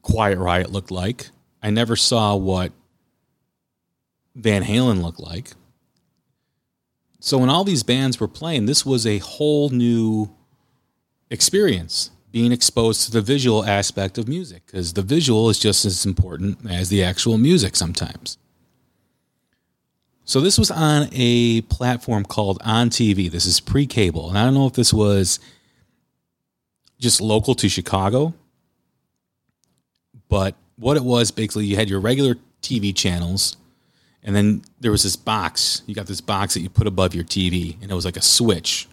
Quiet 0.02 0.38
Riot 0.38 0.70
looked 0.72 0.90
like. 0.90 1.30
I 1.66 1.70
never 1.70 1.96
saw 1.96 2.36
what 2.36 2.70
Van 4.36 4.62
Halen 4.62 5.02
looked 5.02 5.18
like. 5.18 5.50
So 7.18 7.38
when 7.38 7.50
all 7.50 7.64
these 7.64 7.82
bands 7.82 8.20
were 8.20 8.28
playing, 8.28 8.66
this 8.66 8.86
was 8.86 9.04
a 9.04 9.18
whole 9.18 9.70
new 9.70 10.30
experience 11.28 12.12
being 12.30 12.52
exposed 12.52 13.02
to 13.06 13.10
the 13.10 13.20
visual 13.20 13.64
aspect 13.64 14.16
of 14.16 14.28
music 14.28 14.64
because 14.66 14.92
the 14.92 15.02
visual 15.02 15.50
is 15.50 15.58
just 15.58 15.84
as 15.84 16.06
important 16.06 16.58
as 16.70 16.88
the 16.88 17.02
actual 17.02 17.36
music 17.36 17.74
sometimes. 17.74 18.38
So 20.24 20.40
this 20.40 20.58
was 20.58 20.70
on 20.70 21.08
a 21.10 21.62
platform 21.62 22.24
called 22.26 22.62
On 22.64 22.90
TV. 22.90 23.28
This 23.28 23.44
is 23.44 23.58
pre-cable, 23.58 24.28
and 24.28 24.38
I 24.38 24.44
don't 24.44 24.54
know 24.54 24.68
if 24.68 24.74
this 24.74 24.94
was 24.94 25.40
just 27.00 27.20
local 27.20 27.56
to 27.56 27.68
Chicago, 27.68 28.34
but 30.28 30.54
what 30.76 30.96
it 30.96 31.04
was 31.04 31.30
basically, 31.30 31.66
you 31.66 31.76
had 31.76 31.88
your 31.88 32.00
regular 32.00 32.36
TV 32.62 32.94
channels, 32.94 33.56
and 34.22 34.34
then 34.34 34.62
there 34.80 34.90
was 34.90 35.02
this 35.02 35.16
box. 35.16 35.82
You 35.86 35.94
got 35.94 36.06
this 36.06 36.20
box 36.20 36.54
that 36.54 36.60
you 36.60 36.68
put 36.68 36.86
above 36.86 37.14
your 37.14 37.24
TV, 37.24 37.80
and 37.82 37.90
it 37.90 37.94
was 37.94 38.04
like 38.04 38.16
a 38.16 38.22
switch. 38.22 38.88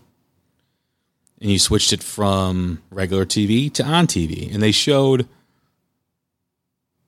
And 1.41 1.51
you 1.51 1.59
switched 1.59 1.91
it 1.91 2.01
from 2.01 2.81
regular 2.89 3.25
TV 3.25 3.71
to 3.73 3.83
on 3.83 4.07
TV, 4.07 4.53
and 4.53 4.63
they 4.63 4.71
showed 4.71 5.27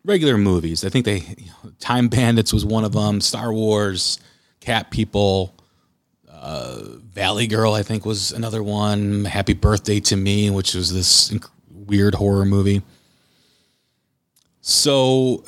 regular 0.04 0.38
movies. 0.38 0.84
I 0.84 0.90
think 0.90 1.06
they 1.06 1.20
you 1.38 1.48
know, 1.64 1.72
Time 1.80 2.10
Bandits 2.10 2.52
was 2.52 2.66
one 2.66 2.84
of 2.84 2.92
them. 2.92 3.22
Star 3.22 3.54
Wars, 3.54 4.20
Cat 4.60 4.92
People, 4.92 5.56
uh, 6.30 6.82
Valley 7.14 7.48
Girl, 7.48 7.74
I 7.74 7.84
think 7.84 8.06
was 8.06 8.32
another 8.32 8.62
one. 8.62 9.26
Happy 9.26 9.54
Birthday 9.54 10.00
to 10.02 10.16
Me, 10.16 10.50
which 10.50 10.74
was 10.74 10.94
this 10.94 11.34
weird 11.72 12.16
horror 12.16 12.46
movie. 12.46 12.82
So 14.68 15.44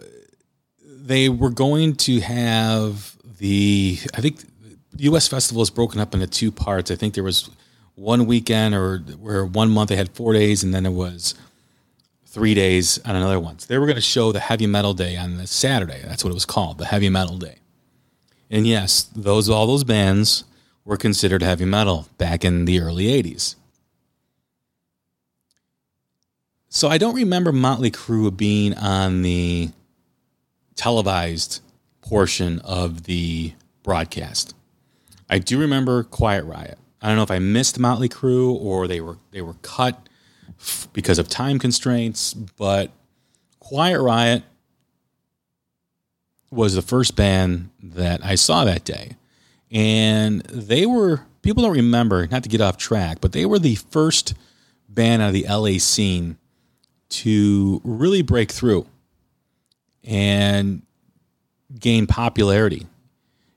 they 0.86 1.28
were 1.28 1.50
going 1.50 1.96
to 1.96 2.20
have 2.20 3.18
the 3.40 3.98
I 4.14 4.22
think 4.22 4.42
the 4.94 5.06
U.S. 5.06 5.28
festival 5.28 5.64
is 5.64 5.72
broken 5.72 6.00
up 6.00 6.14
into 6.14 6.28
two 6.28 6.52
parts. 6.52 6.92
I 6.92 6.96
think 6.96 7.16
there 7.16 7.24
was 7.24 7.50
one 7.96 8.28
weekend 8.28 8.76
or 8.76 9.00
where 9.20 9.44
one 9.44 9.72
month 9.72 9.90
they 9.90 9.96
had 9.96 10.12
four 10.12 10.34
days, 10.34 10.64
and 10.64 10.72
then 10.72 10.86
it 10.86 10.92
was 10.92 11.34
three 12.28 12.54
days 12.54 13.00
on 13.06 13.16
another 13.16 13.40
one. 13.40 13.58
So 13.58 13.66
they 13.68 13.80
were 13.80 13.88
going 13.88 13.96
to 13.96 14.02
show 14.02 14.32
the 14.32 14.40
heavy 14.40 14.68
metal 14.68 14.94
day 14.94 15.18
on 15.18 15.38
the 15.38 15.48
Saturday. 15.48 16.04
That's 16.06 16.24
what 16.24 16.30
it 16.30 16.36
was 16.36 16.46
called, 16.46 16.78
the 16.78 16.86
heavy 16.86 17.10
metal 17.10 17.40
day. 17.40 17.58
And 18.52 18.68
yes, 18.68 19.02
those 19.16 19.50
all 19.50 19.66
those 19.66 19.84
bands 19.84 20.44
were 20.86 20.96
considered 20.96 21.42
heavy 21.42 21.66
metal 21.66 22.08
back 22.20 22.46
in 22.46 22.66
the 22.66 22.80
early 22.82 23.06
80s. 23.06 23.56
So 26.78 26.90
I 26.90 27.00
don't 27.00 27.16
remember 27.16 27.52
Motley 27.52 27.90
Crue 27.90 28.38
being 28.38 28.76
on 28.76 29.24
the 29.24 29.72
televised 30.76 31.62
portion 32.02 32.60
of 32.60 33.06
the 33.06 33.54
broadcast. 33.82 34.54
I 35.28 35.40
do 35.40 35.60
remember 35.60 36.04
Quiet 36.04 36.46
Riot. 36.46 36.78
I 37.02 37.08
don't 37.08 37.16
know 37.16 37.24
if 37.24 37.32
I 37.32 37.40
missed 37.40 37.80
Motley 37.80 38.10
Crue 38.10 38.54
or 38.54 38.88
they 38.88 39.02
were 39.02 39.18
they 39.32 39.42
were 39.42 39.56
cut 39.64 40.08
f- 40.60 40.88
because 40.94 41.18
of 41.18 41.28
time 41.28 41.58
constraints, 41.58 42.36
but 42.36 42.92
Quiet 43.58 44.00
Riot 44.00 44.44
was 46.52 46.76
the 46.76 46.84
first 46.84 47.16
band 47.16 47.72
that 47.82 48.24
I 48.24 48.36
saw 48.36 48.66
that 48.66 48.84
day. 48.84 49.16
And 49.72 50.42
they 50.42 50.86
were 50.86 51.24
people 51.42 51.64
don't 51.64 51.76
remember, 51.76 52.28
not 52.28 52.44
to 52.44 52.50
get 52.50 52.62
off 52.62 52.78
track, 52.78 53.18
but 53.20 53.32
they 53.32 53.48
were 53.48 53.58
the 53.58 53.78
first 53.90 54.36
band 54.88 55.24
out 55.24 55.30
of 55.30 55.34
the 55.34 55.48
LA 55.50 55.80
scene 55.80 56.38
to 57.10 57.82
really 57.84 58.22
break 58.22 58.52
through 58.52 58.86
and 60.04 60.82
gain 61.80 62.08
popularity. 62.08 62.86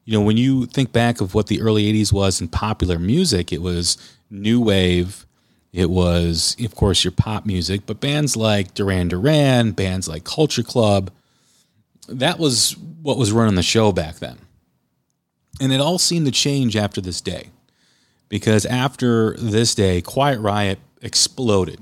You 0.04 0.19
know, 0.19 0.25
when 0.25 0.37
you 0.37 0.66
think 0.66 0.92
back 0.92 1.21
of 1.21 1.35
what 1.35 1.47
the 1.47 1.61
early 1.61 1.92
80s 1.92 2.12
was 2.12 2.40
in 2.40 2.49
popular 2.49 2.99
music, 2.99 3.52
it 3.52 3.62
was 3.62 3.97
new 4.30 4.61
wave, 4.61 5.26
it 5.73 5.90
was, 5.90 6.57
of 6.64 6.75
course, 6.75 7.04
your 7.04 7.12
pop 7.12 7.47
music, 7.47 7.83
but 7.87 8.00
bands 8.00 8.37
like 8.37 8.75
Duran 8.75 9.09
Duran, 9.09 9.73
bands 9.73 10.09
like 10.09 10.25
Culture 10.25 10.64
Club, 10.64 11.11
that 12.09 12.38
was 12.38 12.76
what 13.02 13.19
was 13.19 13.30
running 13.30 13.54
the 13.54 13.62
show 13.62 13.92
back 13.92 14.16
then. 14.16 14.38
And 15.61 15.73
it 15.73 15.80
all 15.80 15.99
seemed 15.99 16.26
to 16.26 16.33
change 16.33 16.76
after 16.76 17.00
this 17.00 17.21
day. 17.21 17.50
Because 18.28 18.64
after 18.66 19.37
this 19.37 19.75
day, 19.75 20.00
Quiet 20.00 20.40
Riot 20.40 20.78
exploded 21.02 21.80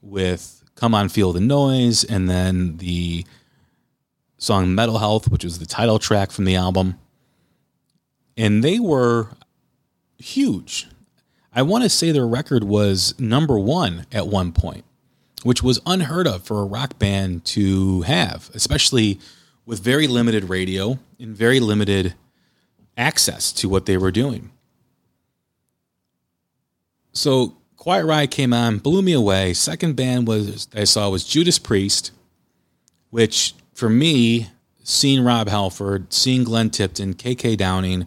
with 0.00 0.61
Come 0.82 0.96
On 0.96 1.08
Feel 1.08 1.32
the 1.32 1.38
Noise 1.38 2.02
and 2.02 2.28
then 2.28 2.78
the 2.78 3.24
song 4.36 4.74
Metal 4.74 4.98
Health, 4.98 5.30
which 5.30 5.44
was 5.44 5.60
the 5.60 5.64
title 5.64 6.00
track 6.00 6.32
from 6.32 6.44
the 6.44 6.56
album. 6.56 6.98
And 8.36 8.64
they 8.64 8.80
were 8.80 9.28
huge. 10.18 10.88
I 11.54 11.62
want 11.62 11.84
to 11.84 11.88
say 11.88 12.10
their 12.10 12.26
record 12.26 12.64
was 12.64 13.14
number 13.16 13.60
one 13.60 14.06
at 14.10 14.26
one 14.26 14.50
point, 14.50 14.84
which 15.44 15.62
was 15.62 15.78
unheard 15.86 16.26
of 16.26 16.42
for 16.42 16.60
a 16.60 16.64
rock 16.64 16.98
band 16.98 17.44
to 17.44 18.00
have, 18.00 18.50
especially 18.52 19.20
with 19.64 19.78
very 19.78 20.08
limited 20.08 20.48
radio 20.48 20.98
and 21.20 21.36
very 21.36 21.60
limited 21.60 22.14
access 22.96 23.52
to 23.52 23.68
what 23.68 23.86
they 23.86 23.96
were 23.96 24.10
doing. 24.10 24.50
So 27.12 27.56
Quiet 27.82 28.04
Riot 28.04 28.30
came 28.30 28.52
on, 28.52 28.78
blew 28.78 29.02
me 29.02 29.12
away. 29.12 29.52
Second 29.54 29.96
band 29.96 30.28
was 30.28 30.68
I 30.72 30.84
saw 30.84 31.10
was 31.10 31.24
Judas 31.24 31.58
Priest, 31.58 32.12
which 33.10 33.56
for 33.74 33.88
me, 33.88 34.50
seeing 34.84 35.24
Rob 35.24 35.48
Halford, 35.48 36.12
seeing 36.12 36.44
Glenn 36.44 36.70
Tipton, 36.70 37.14
KK 37.14 37.56
Downing, 37.56 38.06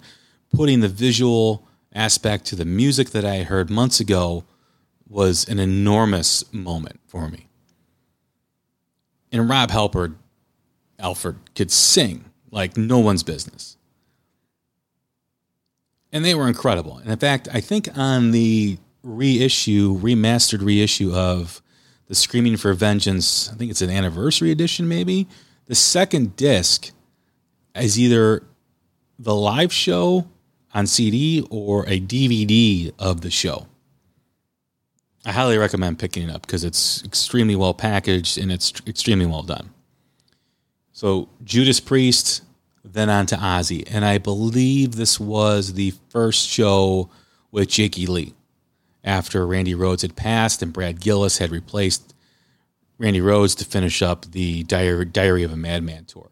putting 0.55 0.79
the 0.79 0.88
visual 0.88 1.67
aspect 1.91 2.45
to 2.45 2.55
the 2.55 2.63
music 2.63 3.09
that 3.09 3.25
I 3.25 3.43
heard 3.43 3.69
months 3.69 3.99
ago 3.99 4.45
was 5.09 5.45
an 5.49 5.59
enormous 5.59 6.53
moment 6.53 7.01
for 7.05 7.27
me. 7.27 7.49
And 9.29 9.49
Rob 9.49 9.71
Halford, 9.71 10.15
Alford 10.99 11.35
could 11.53 11.69
sing 11.69 12.23
like 12.49 12.77
no 12.77 12.99
one's 12.99 13.23
business. 13.23 13.75
And 16.13 16.23
they 16.23 16.33
were 16.33 16.47
incredible. 16.47 16.97
And 16.99 17.11
in 17.11 17.19
fact, 17.19 17.49
I 17.51 17.59
think 17.59 17.89
on 17.97 18.31
the 18.31 18.77
reissue, 19.05 19.97
remastered 19.99 20.65
reissue 20.65 21.13
of 21.13 21.61
the 22.07 22.15
Screaming 22.15 22.57
for 22.57 22.73
Vengeance, 22.73 23.49
I 23.51 23.55
think 23.55 23.71
it's 23.71 23.81
an 23.81 23.89
anniversary 23.89 24.51
edition 24.51 24.87
maybe. 24.87 25.27
The 25.67 25.75
second 25.75 26.35
disc 26.35 26.91
is 27.75 27.99
either 27.99 28.43
the 29.17 29.35
live 29.35 29.71
show 29.71 30.27
on 30.73 30.87
CD 30.87 31.45
or 31.49 31.83
a 31.87 31.99
DVD 31.99 32.93
of 32.99 33.21
the 33.21 33.31
show. 33.31 33.67
I 35.25 35.31
highly 35.31 35.57
recommend 35.57 35.97
picking 35.97 36.29
it 36.29 36.31
up 36.33 36.45
because 36.45 36.63
it's 36.63 37.03
extremely 37.03 37.55
well 37.55 37.73
packaged 37.73 38.37
and 38.37 38.51
it's 38.51 38.73
extremely 38.85 39.25
well 39.25 39.41
done. 39.41 39.71
So 40.93 41.29
Judas 41.43 41.79
Priest, 41.79 42.43
then 42.83 43.09
on 43.09 43.25
to 43.27 43.35
Ozzy, 43.35 43.87
and 43.91 44.05
I 44.05 44.19
believe 44.19 44.95
this 44.95 45.19
was 45.19 45.73
the 45.73 45.93
first 46.09 46.47
show 46.47 47.09
with 47.51 47.69
Jakey 47.69 48.05
Lee 48.05 48.35
after 49.05 49.45
Randy 49.45 49.75
Rhoads 49.75 50.01
had 50.01 50.15
passed 50.15 50.61
and 50.61 50.73
Brad 50.73 50.99
Gillis 50.99 51.37
had 51.37 51.51
replaced 51.51 52.13
Randy 52.97 53.21
Rhoads 53.21 53.55
to 53.57 53.65
finish 53.65 54.01
up 54.01 54.31
the 54.31 54.63
Diary, 54.63 55.05
Diary 55.05 55.43
of 55.43 55.53
a 55.53 55.55
Madman 55.55 56.05
tour. 56.05 56.31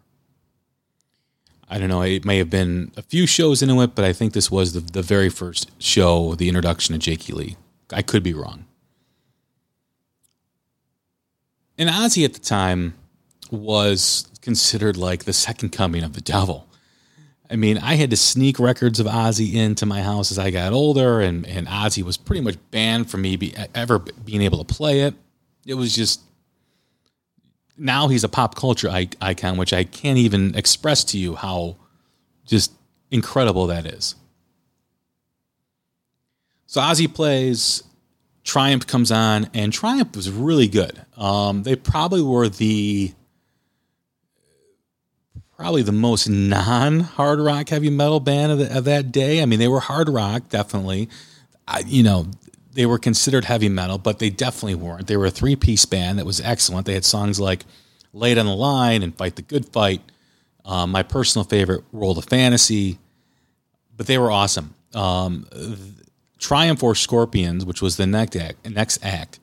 I 1.69 1.77
don't 1.77 1.89
know, 1.89 2.01
it 2.01 2.25
may 2.25 2.37
have 2.39 2.49
been 2.49 2.91
a 2.97 3.01
few 3.01 3.25
shows 3.25 3.61
into 3.61 3.79
it, 3.81 3.95
but 3.95 4.03
I 4.05 4.13
think 4.13 4.33
this 4.33 4.51
was 4.51 4.73
the, 4.73 4.79
the 4.79 5.01
very 5.01 5.29
first 5.29 5.71
show, 5.81 6.35
the 6.35 6.49
introduction 6.49 6.93
of 6.93 7.01
Jakey 7.01 7.33
Lee. 7.33 7.57
I 7.91 8.01
could 8.01 8.23
be 8.23 8.33
wrong. 8.33 8.65
And 11.77 11.89
Ozzy 11.89 12.25
at 12.25 12.33
the 12.33 12.39
time 12.39 12.93
was 13.49 14.27
considered 14.41 14.97
like 14.97 15.23
the 15.23 15.33
second 15.33 15.71
coming 15.71 16.03
of 16.03 16.13
the 16.13 16.21
devil. 16.21 16.67
I 17.53 17.55
mean, 17.55 17.77
I 17.77 17.93
had 17.93 18.09
to 18.09 18.17
sneak 18.17 18.57
records 18.57 18.99
of 18.99 19.05
Ozzy 19.05 19.53
into 19.53 19.85
my 19.85 20.01
house 20.01 20.31
as 20.31 20.39
I 20.39 20.49
got 20.49 20.73
older, 20.73 21.21
and, 21.21 21.45
and 21.45 21.67
Ozzy 21.67 22.01
was 22.01 22.17
pretty 22.17 22.41
much 22.41 22.57
banned 22.71 23.11
from 23.11 23.21
me 23.21 23.35
be, 23.35 23.53
ever 23.75 23.99
being 23.99 24.41
able 24.41 24.63
to 24.63 24.73
play 24.73 25.01
it. 25.01 25.13
It 25.63 25.75
was 25.75 25.95
just 25.95 26.21
now 27.77 28.07
he's 28.07 28.23
a 28.23 28.29
pop 28.29 28.55
culture 28.55 28.89
icon, 29.21 29.57
which 29.57 29.71
I 29.71 29.83
can't 29.83 30.17
even 30.17 30.55
express 30.55 31.03
to 31.05 31.19
you 31.19 31.35
how 31.35 31.75
just 32.43 32.71
incredible 33.11 33.67
that 33.67 33.85
is. 33.85 34.15
So 36.65 36.81
Ozzy 36.81 37.13
plays, 37.13 37.83
Triumph 38.43 38.87
comes 38.87 39.11
on, 39.11 39.47
and 39.53 39.71
Triumph 39.71 40.15
was 40.15 40.31
really 40.31 40.67
good. 40.67 41.05
Um, 41.15 41.61
they 41.61 41.75
probably 41.75 42.23
were 42.23 42.49
the 42.49 43.13
probably 45.63 45.81
the 45.81 45.93
most 45.93 46.27
non 46.27 46.99
hard 46.99 47.39
rock 47.39 47.69
heavy 47.69 47.89
metal 47.89 48.19
band 48.19 48.51
of, 48.51 48.57
the, 48.57 48.77
of, 48.77 48.83
that 48.83 49.13
day. 49.13 49.41
I 49.41 49.45
mean, 49.45 49.59
they 49.59 49.69
were 49.69 49.79
hard 49.79 50.09
rock, 50.09 50.49
definitely. 50.49 51.07
I, 51.65 51.83
you 51.87 52.03
know, 52.03 52.27
they 52.73 52.85
were 52.85 52.97
considered 52.97 53.45
heavy 53.45 53.69
metal, 53.69 53.97
but 53.97 54.19
they 54.19 54.29
definitely 54.29 54.75
weren't. 54.75 55.07
They 55.07 55.15
were 55.15 55.27
a 55.27 55.31
three 55.31 55.55
piece 55.55 55.85
band 55.85 56.19
that 56.19 56.25
was 56.25 56.41
excellent. 56.41 56.85
They 56.85 56.95
had 56.95 57.05
songs 57.05 57.39
like 57.39 57.63
Lay 58.11 58.33
It 58.33 58.37
on 58.37 58.45
the 58.45 58.53
Line 58.53 59.03
and 59.03 59.17
Fight 59.17 59.37
the 59.37 59.41
Good 59.41 59.65
Fight. 59.69 60.01
Um, 60.65 60.91
my 60.91 61.01
personal 61.01 61.45
favorite, 61.45 61.85
World 61.93 62.17
of 62.17 62.25
Fantasy. 62.25 62.99
But 63.95 64.07
they 64.07 64.17
were 64.17 64.31
awesome. 64.31 64.75
Um, 64.93 65.47
Triumph 66.39 66.83
or 66.83 66.93
Scorpions, 66.93 67.63
which 67.63 67.81
was 67.81 67.95
the 67.95 68.05
next 68.05 68.35
act, 68.35 68.69
next 68.69 69.01
act, 69.01 69.39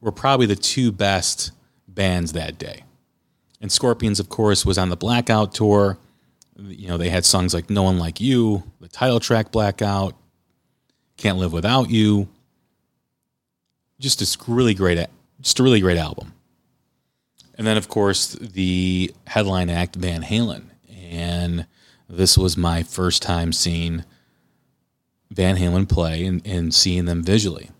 were 0.00 0.10
probably 0.10 0.46
the 0.46 0.56
two 0.56 0.90
best 0.90 1.52
bands 1.86 2.32
that 2.32 2.58
day. 2.58 2.82
And 3.60 3.70
Scorpions, 3.70 4.20
of 4.20 4.28
course, 4.28 4.64
was 4.64 4.78
on 4.78 4.88
the 4.88 4.96
Blackout 4.96 5.54
tour. 5.54 5.98
You 6.56 6.88
know, 6.88 6.96
they 6.96 7.10
had 7.10 7.24
songs 7.24 7.52
like 7.54 7.70
No 7.70 7.82
One 7.82 7.98
Like 7.98 8.20
You, 8.20 8.62
the 8.80 8.88
title 8.88 9.20
track 9.20 9.52
Blackout, 9.52 10.16
Can't 11.16 11.38
Live 11.38 11.52
Without 11.52 11.90
You. 11.90 12.28
Just 13.98 14.22
a 14.22 14.50
really 14.50 14.74
great, 14.74 15.06
just 15.40 15.60
a 15.60 15.62
really 15.62 15.80
great 15.80 15.98
album. 15.98 16.32
And 17.56 17.66
then, 17.66 17.76
of 17.76 17.88
course, 17.88 18.32
the 18.32 19.14
headline 19.26 19.68
act, 19.68 19.96
Van 19.96 20.22
Halen. 20.22 20.64
And 21.10 21.66
this 22.08 22.38
was 22.38 22.56
my 22.56 22.82
first 22.82 23.22
time 23.22 23.52
seeing 23.52 24.04
Van 25.30 25.56
Halen 25.56 25.88
play 25.88 26.24
and, 26.24 26.44
and 26.46 26.74
seeing 26.74 27.04
them 27.04 27.22
visually. 27.22 27.70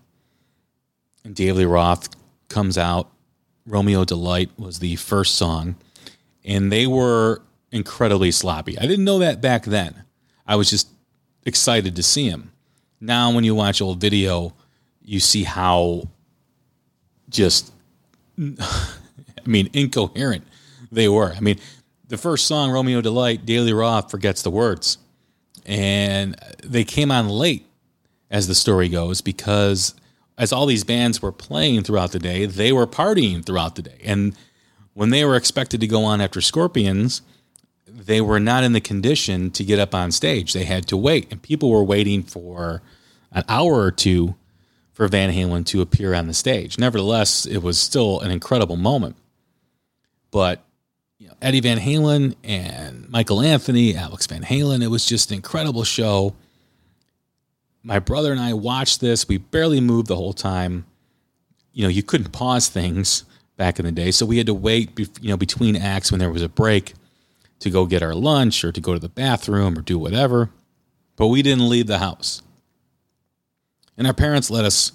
And 1.23 1.35
David 1.35 1.57
Lee 1.57 1.65
Roth 1.65 2.09
comes 2.47 2.77
out. 2.77 3.10
Romeo 3.65 4.05
Delight 4.05 4.51
was 4.57 4.79
the 4.79 4.95
first 4.95 5.35
song, 5.35 5.75
and 6.43 6.71
they 6.71 6.87
were 6.87 7.41
incredibly 7.71 8.31
sloppy. 8.31 8.77
I 8.77 8.83
didn't 8.83 9.05
know 9.05 9.19
that 9.19 9.41
back 9.41 9.63
then. 9.63 10.03
I 10.45 10.55
was 10.55 10.69
just 10.69 10.87
excited 11.45 11.95
to 11.95 12.03
see 12.03 12.27
him. 12.27 12.51
Now, 12.99 13.33
when 13.33 13.43
you 13.43 13.55
watch 13.55 13.81
old 13.81 13.99
video, 13.99 14.53
you 15.03 15.19
see 15.19 15.43
how 15.43 16.09
just, 17.29 17.71
I 18.39 18.47
mean, 19.45 19.69
incoherent 19.73 20.45
they 20.91 21.07
were. 21.07 21.33
I 21.33 21.39
mean, 21.39 21.59
the 22.07 22.17
first 22.17 22.45
song, 22.45 22.71
Romeo 22.71 23.01
Delight, 23.01 23.45
Daily 23.45 23.73
Roth 23.73 24.11
forgets 24.11 24.41
the 24.41 24.51
words. 24.51 24.97
And 25.65 26.35
they 26.63 26.83
came 26.83 27.11
on 27.11 27.29
late, 27.29 27.65
as 28.29 28.47
the 28.47 28.55
story 28.55 28.89
goes, 28.89 29.21
because 29.21 29.95
as 30.41 30.51
all 30.51 30.65
these 30.65 30.83
bands 30.83 31.21
were 31.21 31.31
playing 31.31 31.83
throughout 31.83 32.13
the 32.13 32.19
day, 32.19 32.47
they 32.47 32.71
were 32.71 32.87
partying 32.87 33.45
throughout 33.45 33.75
the 33.75 33.83
day. 33.83 33.99
And 34.03 34.35
when 34.95 35.11
they 35.11 35.23
were 35.23 35.35
expected 35.35 35.79
to 35.81 35.87
go 35.87 36.03
on 36.03 36.19
after 36.19 36.41
Scorpions, 36.41 37.21
they 37.85 38.21
were 38.21 38.39
not 38.39 38.63
in 38.63 38.73
the 38.73 38.81
condition 38.81 39.51
to 39.51 39.63
get 39.63 39.77
up 39.77 39.93
on 39.93 40.11
stage. 40.11 40.53
They 40.53 40.63
had 40.63 40.87
to 40.87 40.97
wait, 40.97 41.27
and 41.29 41.43
people 41.43 41.69
were 41.69 41.83
waiting 41.83 42.23
for 42.23 42.81
an 43.31 43.43
hour 43.47 43.75
or 43.75 43.91
two 43.91 44.33
for 44.91 45.07
Van 45.07 45.31
Halen 45.31 45.63
to 45.67 45.79
appear 45.79 46.15
on 46.15 46.25
the 46.25 46.33
stage. 46.33 46.79
Nevertheless, 46.79 47.45
it 47.45 47.59
was 47.59 47.77
still 47.77 48.19
an 48.21 48.31
incredible 48.31 48.77
moment. 48.77 49.17
But 50.31 50.63
you 51.19 51.27
know, 51.27 51.35
Eddie 51.39 51.59
Van 51.59 51.77
Halen 51.77 52.33
and 52.43 53.07
Michael 53.11 53.41
Anthony, 53.41 53.95
Alex 53.95 54.25
Van 54.25 54.41
Halen, 54.41 54.81
it 54.81 54.87
was 54.87 55.05
just 55.05 55.29
an 55.29 55.35
incredible 55.35 55.83
show 55.83 56.33
my 57.83 57.99
brother 57.99 58.31
and 58.31 58.39
I 58.39 58.53
watched 58.53 59.01
this. 59.01 59.27
We 59.27 59.37
barely 59.37 59.79
moved 59.79 60.07
the 60.07 60.15
whole 60.15 60.33
time. 60.33 60.85
You 61.73 61.83
know, 61.83 61.89
you 61.89 62.03
couldn't 62.03 62.31
pause 62.31 62.67
things 62.69 63.23
back 63.57 63.79
in 63.79 63.85
the 63.85 63.91
day, 63.91 64.11
so 64.11 64.25
we 64.25 64.37
had 64.37 64.47
to 64.47 64.53
wait. 64.53 64.97
You 65.21 65.29
know, 65.29 65.37
between 65.37 65.75
acts 65.75 66.11
when 66.11 66.19
there 66.19 66.31
was 66.31 66.41
a 66.41 66.49
break 66.49 66.93
to 67.59 67.69
go 67.69 67.85
get 67.85 68.03
our 68.03 68.15
lunch 68.15 68.63
or 68.63 68.71
to 68.71 68.81
go 68.81 68.93
to 68.93 68.99
the 68.99 69.09
bathroom 69.09 69.77
or 69.77 69.81
do 69.81 69.97
whatever. 69.97 70.49
But 71.15 71.27
we 71.27 71.41
didn't 71.41 71.69
leave 71.69 71.87
the 71.87 71.99
house, 71.99 72.41
and 73.97 74.07
our 74.07 74.13
parents 74.13 74.49
let 74.49 74.65
us 74.65 74.91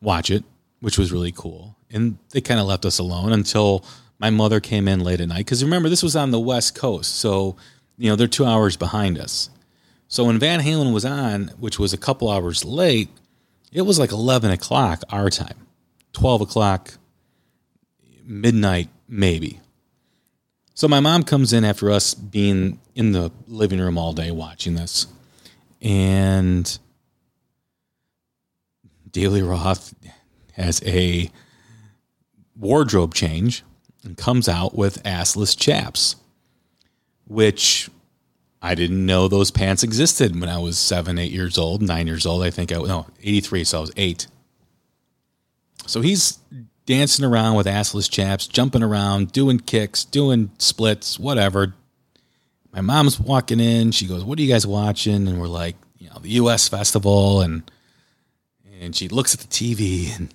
watch 0.00 0.30
it, 0.30 0.44
which 0.80 0.98
was 0.98 1.12
really 1.12 1.32
cool. 1.32 1.76
And 1.90 2.18
they 2.30 2.40
kind 2.40 2.60
of 2.60 2.66
left 2.66 2.84
us 2.84 2.98
alone 2.98 3.32
until 3.32 3.84
my 4.18 4.30
mother 4.30 4.60
came 4.60 4.86
in 4.86 5.00
late 5.00 5.20
at 5.20 5.28
night. 5.28 5.38
Because 5.38 5.64
remember, 5.64 5.88
this 5.88 6.02
was 6.02 6.14
on 6.14 6.30
the 6.30 6.38
West 6.38 6.74
Coast, 6.74 7.16
so 7.16 7.56
you 7.98 8.08
know 8.08 8.16
they're 8.16 8.28
two 8.28 8.44
hours 8.44 8.76
behind 8.76 9.18
us. 9.18 9.50
So 10.10 10.24
when 10.24 10.40
Van 10.40 10.60
Halen 10.60 10.92
was 10.92 11.04
on, 11.04 11.52
which 11.60 11.78
was 11.78 11.92
a 11.92 11.96
couple 11.96 12.28
hours 12.28 12.64
late, 12.64 13.08
it 13.72 13.82
was 13.82 13.96
like 13.96 14.10
11 14.10 14.50
o'clock 14.50 15.04
our 15.10 15.30
time, 15.30 15.68
12 16.14 16.40
o'clock, 16.40 16.94
midnight, 18.24 18.88
maybe. 19.08 19.60
So 20.74 20.88
my 20.88 20.98
mom 20.98 21.22
comes 21.22 21.52
in 21.52 21.64
after 21.64 21.92
us 21.92 22.14
being 22.14 22.80
in 22.96 23.12
the 23.12 23.30
living 23.46 23.78
room 23.78 23.96
all 23.96 24.12
day 24.12 24.32
watching 24.32 24.74
this. 24.74 25.06
And 25.80 26.76
David 29.12 29.32
Lee 29.34 29.42
Roth 29.42 29.94
has 30.54 30.82
a 30.84 31.30
wardrobe 32.56 33.14
change 33.14 33.62
and 34.02 34.16
comes 34.16 34.48
out 34.48 34.74
with 34.74 35.00
assless 35.04 35.56
chaps, 35.56 36.16
which 37.28 37.88
I 38.62 38.74
didn't 38.74 39.06
know 39.06 39.26
those 39.26 39.50
pants 39.50 39.82
existed 39.82 40.38
when 40.38 40.48
I 40.48 40.58
was 40.58 40.78
seven, 40.78 41.18
eight 41.18 41.32
years 41.32 41.56
old, 41.56 41.80
nine 41.80 42.06
years 42.06 42.26
old. 42.26 42.42
I 42.42 42.50
think 42.50 42.72
I 42.72 42.76
no 42.76 43.06
eighty 43.22 43.40
three, 43.40 43.64
so 43.64 43.78
I 43.78 43.80
was 43.80 43.92
eight. 43.96 44.26
So 45.86 46.02
he's 46.02 46.38
dancing 46.84 47.24
around 47.24 47.56
with 47.56 47.66
assless 47.66 48.10
chaps, 48.10 48.46
jumping 48.46 48.82
around, 48.82 49.32
doing 49.32 49.58
kicks, 49.60 50.04
doing 50.04 50.50
splits, 50.58 51.18
whatever. 51.18 51.74
My 52.72 52.82
mom's 52.82 53.18
walking 53.18 53.60
in. 53.60 53.92
She 53.92 54.06
goes, 54.06 54.24
"What 54.24 54.38
are 54.38 54.42
you 54.42 54.52
guys 54.52 54.66
watching?" 54.66 55.26
And 55.26 55.40
we're 55.40 55.48
like, 55.48 55.76
"You 55.98 56.10
know, 56.10 56.18
the 56.20 56.30
U.S. 56.30 56.68
Festival." 56.68 57.40
And 57.40 57.70
and 58.80 58.94
she 58.94 59.08
looks 59.08 59.34
at 59.34 59.40
the 59.40 59.48
TV 59.48 60.14
and 60.14 60.32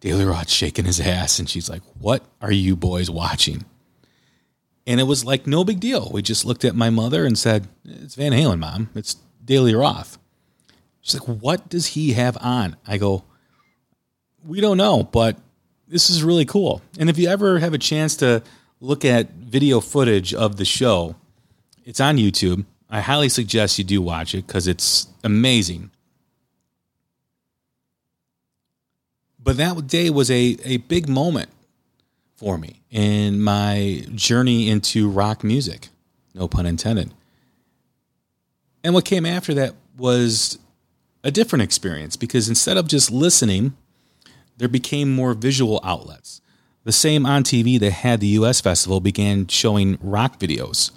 Daily 0.00 0.24
Rod's 0.24 0.52
shaking 0.52 0.84
his 0.84 1.00
ass, 1.00 1.40
and 1.40 1.50
she's 1.50 1.68
like, 1.68 1.82
"What 1.98 2.24
are 2.40 2.52
you 2.52 2.76
boys 2.76 3.10
watching?" 3.10 3.64
And 4.86 5.00
it 5.00 5.04
was 5.04 5.24
like 5.24 5.46
no 5.46 5.64
big 5.64 5.80
deal. 5.80 6.10
We 6.12 6.22
just 6.22 6.44
looked 6.44 6.64
at 6.64 6.76
my 6.76 6.90
mother 6.90 7.24
and 7.24 7.36
said, 7.36 7.68
It's 7.84 8.14
Van 8.14 8.32
Halen, 8.32 8.60
mom. 8.60 8.90
It's 8.94 9.16
Daily 9.44 9.74
Roth. 9.74 10.18
She's 11.00 11.20
like, 11.20 11.28
What 11.28 11.68
does 11.68 11.88
he 11.88 12.12
have 12.12 12.36
on? 12.40 12.76
I 12.86 12.98
go, 12.98 13.24
We 14.44 14.60
don't 14.60 14.76
know, 14.76 15.02
but 15.02 15.38
this 15.88 16.08
is 16.08 16.22
really 16.22 16.44
cool. 16.44 16.82
And 16.98 17.10
if 17.10 17.18
you 17.18 17.28
ever 17.28 17.58
have 17.58 17.74
a 17.74 17.78
chance 17.78 18.16
to 18.16 18.42
look 18.80 19.04
at 19.04 19.30
video 19.32 19.80
footage 19.80 20.32
of 20.32 20.56
the 20.56 20.64
show, 20.64 21.16
it's 21.84 22.00
on 22.00 22.16
YouTube. 22.16 22.64
I 22.88 23.00
highly 23.00 23.28
suggest 23.28 23.78
you 23.78 23.84
do 23.84 24.00
watch 24.00 24.34
it 24.34 24.46
because 24.46 24.68
it's 24.68 25.08
amazing. 25.24 25.90
But 29.42 29.56
that 29.56 29.86
day 29.86 30.10
was 30.10 30.30
a, 30.30 30.56
a 30.64 30.78
big 30.78 31.08
moment 31.08 31.50
for 32.36 32.58
me 32.58 32.82
in 32.90 33.40
my 33.40 34.04
journey 34.14 34.68
into 34.68 35.08
rock 35.08 35.42
music, 35.42 35.88
no 36.34 36.46
pun 36.46 36.66
intended. 36.66 37.12
And 38.84 38.94
what 38.94 39.04
came 39.04 39.26
after 39.26 39.54
that 39.54 39.74
was 39.96 40.58
a 41.24 41.30
different 41.30 41.62
experience 41.62 42.16
because 42.16 42.48
instead 42.48 42.76
of 42.76 42.86
just 42.86 43.10
listening, 43.10 43.76
there 44.58 44.68
became 44.68 45.14
more 45.14 45.34
visual 45.34 45.80
outlets. 45.82 46.40
The 46.84 46.92
same 46.92 47.26
on 47.26 47.42
TV 47.42 47.80
that 47.80 47.90
had 47.90 48.20
the 48.20 48.28
US 48.28 48.60
Festival 48.60 49.00
began 49.00 49.48
showing 49.48 49.98
rock 50.00 50.38
videos 50.38 50.92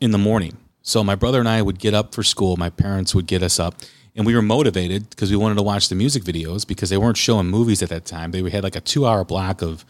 in 0.00 0.10
the 0.10 0.18
morning. 0.18 0.58
So 0.82 1.02
my 1.02 1.14
brother 1.14 1.38
and 1.38 1.48
I 1.48 1.62
would 1.62 1.78
get 1.78 1.94
up 1.94 2.14
for 2.14 2.22
school, 2.22 2.56
my 2.56 2.70
parents 2.70 3.14
would 3.14 3.26
get 3.26 3.42
us 3.42 3.58
up, 3.58 3.76
and 4.14 4.26
we 4.26 4.34
were 4.34 4.42
motivated 4.42 5.10
because 5.10 5.30
we 5.30 5.36
wanted 5.36 5.54
to 5.56 5.62
watch 5.62 5.88
the 5.88 5.94
music 5.94 6.22
videos 6.22 6.66
because 6.66 6.90
they 6.90 6.96
weren't 6.96 7.16
showing 7.16 7.46
movies 7.46 7.82
at 7.82 7.88
that 7.88 8.04
time. 8.04 8.30
They 8.30 8.48
had 8.50 8.64
like 8.64 8.76
a 8.76 8.80
two 8.80 9.06
hour 9.06 9.24
block 9.24 9.62
of 9.62 9.84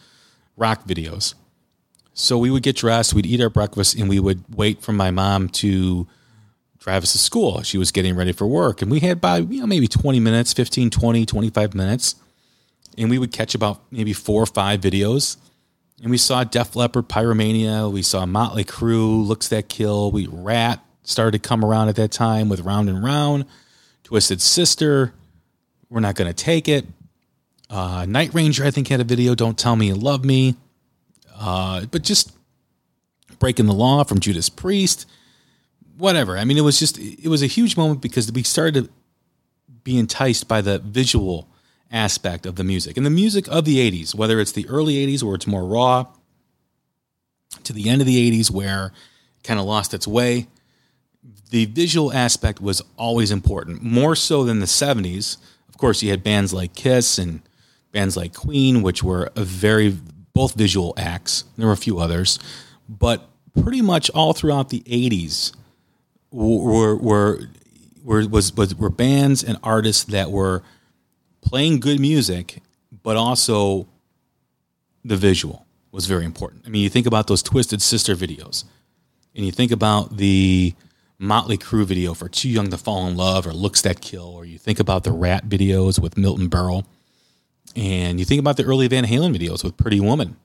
rock 0.59 0.85
videos. 0.85 1.33
So 2.13 2.37
we 2.37 2.51
would 2.51 2.63
get 2.63 2.75
dressed, 2.75 3.13
we'd 3.13 3.25
eat 3.25 3.41
our 3.41 3.49
breakfast, 3.49 3.95
and 3.95 4.09
we 4.09 4.19
would 4.19 4.43
wait 4.53 4.81
for 4.81 4.91
my 4.91 5.09
mom 5.09 5.49
to 5.49 6.05
drive 6.79 7.03
us 7.03 7.13
to 7.13 7.17
school. 7.17 7.61
She 7.63 7.77
was 7.77 7.91
getting 7.91 8.15
ready 8.15 8.31
for 8.31 8.45
work. 8.45 8.81
And 8.81 8.91
we 8.91 8.99
had 8.99 9.17
about, 9.17 9.51
you 9.51 9.61
know, 9.61 9.67
maybe 9.67 9.87
20 9.87 10.19
minutes, 10.19 10.53
15, 10.53 10.89
20, 10.89 11.25
25 11.25 11.73
minutes. 11.73 12.15
And 12.97 13.09
we 13.09 13.17
would 13.17 13.31
catch 13.31 13.55
about 13.55 13.81
maybe 13.91 14.13
four 14.13 14.43
or 14.43 14.45
five 14.45 14.81
videos. 14.81 15.37
And 16.01 16.11
we 16.11 16.17
saw 16.17 16.43
Def 16.43 16.75
Leppard, 16.75 17.09
Pyromania. 17.09 17.91
We 17.91 18.01
saw 18.01 18.25
Motley 18.25 18.63
Crue, 18.63 19.25
Looks 19.25 19.49
That 19.49 19.69
Kill. 19.69 20.11
We 20.11 20.27
Ratt 20.27 20.83
started 21.03 21.41
to 21.41 21.47
come 21.47 21.63
around 21.63 21.89
at 21.89 21.95
that 21.95 22.11
time 22.11 22.49
with 22.49 22.61
Round 22.61 22.89
and 22.89 23.03
Round, 23.03 23.45
Twisted 24.03 24.41
Sister. 24.41 25.13
We're 25.89 25.99
not 25.99 26.15
to 26.33 26.43
take 26.43 26.67
it. 26.67 26.85
Uh, 27.69 28.05
Night 28.07 28.33
Ranger, 28.33 28.65
I 28.65 28.71
think, 28.71 28.87
had 28.87 28.99
a 28.99 29.03
video. 29.03 29.35
Don't 29.35 29.57
tell 29.57 29.75
me 29.75 29.87
you 29.87 29.95
love 29.95 30.25
me. 30.25 30.55
Uh, 31.39 31.85
but 31.85 32.03
just 32.03 32.35
breaking 33.37 33.67
the 33.67 33.73
law 33.73 34.03
from 34.03 34.19
Judas 34.19 34.49
Priest, 34.49 35.05
whatever. 35.97 36.37
I 36.37 36.43
mean, 36.43 36.57
it 36.57 36.61
was 36.61 36.79
just 36.79 36.97
it 36.97 37.27
was 37.27 37.41
a 37.41 37.47
huge 37.47 37.77
moment 37.77 38.01
because 38.01 38.31
we 38.31 38.43
started 38.43 38.85
to 38.85 38.89
be 39.83 39.97
enticed 39.97 40.47
by 40.47 40.61
the 40.61 40.79
visual 40.79 41.47
aspect 41.91 42.45
of 42.45 42.55
the 42.55 42.63
music 42.63 42.97
and 42.97 43.05
the 43.05 43.11
music 43.11 43.47
of 43.47 43.65
the 43.65 43.77
80s, 43.77 44.13
whether 44.13 44.39
it's 44.39 44.51
the 44.51 44.67
early 44.67 44.95
80s 44.95 45.23
where 45.23 45.35
it's 45.35 45.47
more 45.47 45.65
raw, 45.65 46.07
to 47.63 47.73
the 47.73 47.89
end 47.89 48.01
of 48.01 48.07
the 48.07 48.31
80s 48.31 48.51
where 48.51 48.87
it 49.37 49.43
kind 49.43 49.59
of 49.59 49.65
lost 49.65 49.93
its 49.93 50.07
way. 50.07 50.47
The 51.49 51.65
visual 51.65 52.13
aspect 52.13 52.61
was 52.61 52.81
always 52.95 53.31
important, 53.31 53.81
more 53.81 54.15
so 54.15 54.43
than 54.43 54.59
the 54.59 54.67
70s. 54.67 55.37
Of 55.67 55.77
course, 55.77 56.03
you 56.03 56.11
had 56.11 56.23
bands 56.23 56.53
like 56.53 56.75
Kiss 56.75 57.17
and 57.17 57.41
bands 57.91 58.15
like 58.17 58.33
Queen, 58.33 58.81
which 58.81 59.03
were 59.03 59.31
a 59.35 59.43
very 59.43 59.97
both 60.33 60.55
visual 60.55 60.93
acts. 60.97 61.43
There 61.57 61.67
were 61.67 61.73
a 61.73 61.77
few 61.77 61.99
others, 61.99 62.39
but 62.87 63.27
pretty 63.61 63.81
much 63.81 64.09
all 64.11 64.33
throughout 64.33 64.69
the 64.69 64.81
'80s 64.81 65.53
were 66.31 66.95
were 66.95 67.39
were 68.03 68.27
was, 68.27 68.53
was 68.53 68.75
were 68.75 68.89
bands 68.89 69.43
and 69.43 69.57
artists 69.63 70.03
that 70.05 70.31
were 70.31 70.63
playing 71.41 71.79
good 71.79 71.99
music, 71.99 72.61
but 73.03 73.17
also 73.17 73.87
the 75.03 75.17
visual 75.17 75.65
was 75.91 76.05
very 76.05 76.25
important. 76.25 76.63
I 76.65 76.69
mean, 76.69 76.83
you 76.83 76.89
think 76.89 77.07
about 77.07 77.27
those 77.27 77.41
Twisted 77.41 77.81
Sister 77.81 78.15
videos. 78.15 78.63
and 79.35 79.45
you 79.45 79.51
think 79.51 79.71
about 79.71 80.17
the 80.17 80.73
Motley 81.17 81.57
Crue 81.57 81.85
video 81.85 82.13
for 82.13 82.27
Too 82.29 82.49
Young 82.49 82.69
to 82.69 82.77
Fall 82.77 83.07
in 83.07 83.15
Love 83.15 83.45
or 83.47 83.53
Looks 83.53 83.81
That 83.81 84.01
Kill, 84.01 84.25
or 84.25 84.45
you 84.45 84.57
think 84.57 84.79
about 84.79 85.03
the 85.03 85.11
Ratt 85.11 85.47
videos 85.47 85.99
with 85.99 86.17
Milton 86.17 86.49
Berle, 86.49 86.85
and 87.75 88.19
you 88.19 88.25
think 88.25 88.39
about 88.39 88.57
the 88.57 88.63
early 88.63 88.87
Van 88.87 89.05
Halen 89.05 89.35
videos 89.35 89.63
with 89.63 89.77
Pretty 89.77 89.99
Woman 89.99 90.37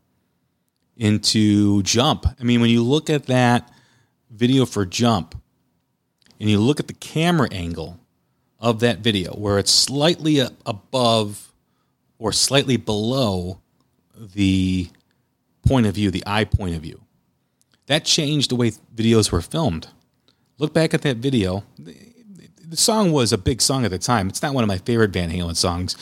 into 0.97 1.83
Jump. 1.83 2.27
I 2.39 2.45
mean, 2.45 2.61
when 2.61 2.71
you 2.71 2.83
look 2.83 3.11
at 3.11 3.27
that 3.27 3.71
video 4.31 4.67
for 4.67 4.85
Jump 4.85 5.35
and 6.41 6.49
you 6.49 6.59
look 6.59 6.81
at 6.81 6.87
the 6.87 6.95
camera 6.95 7.49
angle 7.51 7.99
of 8.61 8.81
that 8.81 8.99
video 8.99 9.33
where 9.33 9.59
it's 9.59 9.71
slightly 9.71 10.41
above 10.65 11.53
or 12.19 12.33
slightly 12.33 12.77
below 12.77 13.61
the 14.17 14.89
point 15.67 15.87
of 15.87 15.95
view, 15.95 16.11
the 16.11 16.23
eye 16.27 16.45
point 16.45 16.75
of 16.75 16.83
view, 16.83 17.01
that 17.87 18.05
changed 18.05 18.51
the 18.51 18.57
way 18.57 18.71
videos 18.95 19.31
were 19.31 19.41
filmed. 19.43 19.89
Look 20.59 20.73
back 20.73 20.95
at 20.95 21.03
that 21.03 21.19
video. 21.19 21.65
The 21.79 22.77
song 22.77 23.13
was 23.13 23.33
a 23.33 23.39
big 23.39 23.61
song 23.61 23.85
at 23.85 23.91
the 23.91 23.99
time. 23.99 24.29
It's 24.29 24.43
not 24.43 24.55
one 24.55 24.65
of 24.65 24.69
my 24.69 24.79
favorite 24.79 25.11
Van 25.11 25.31
Halen 25.31 25.57
songs, 25.57 25.97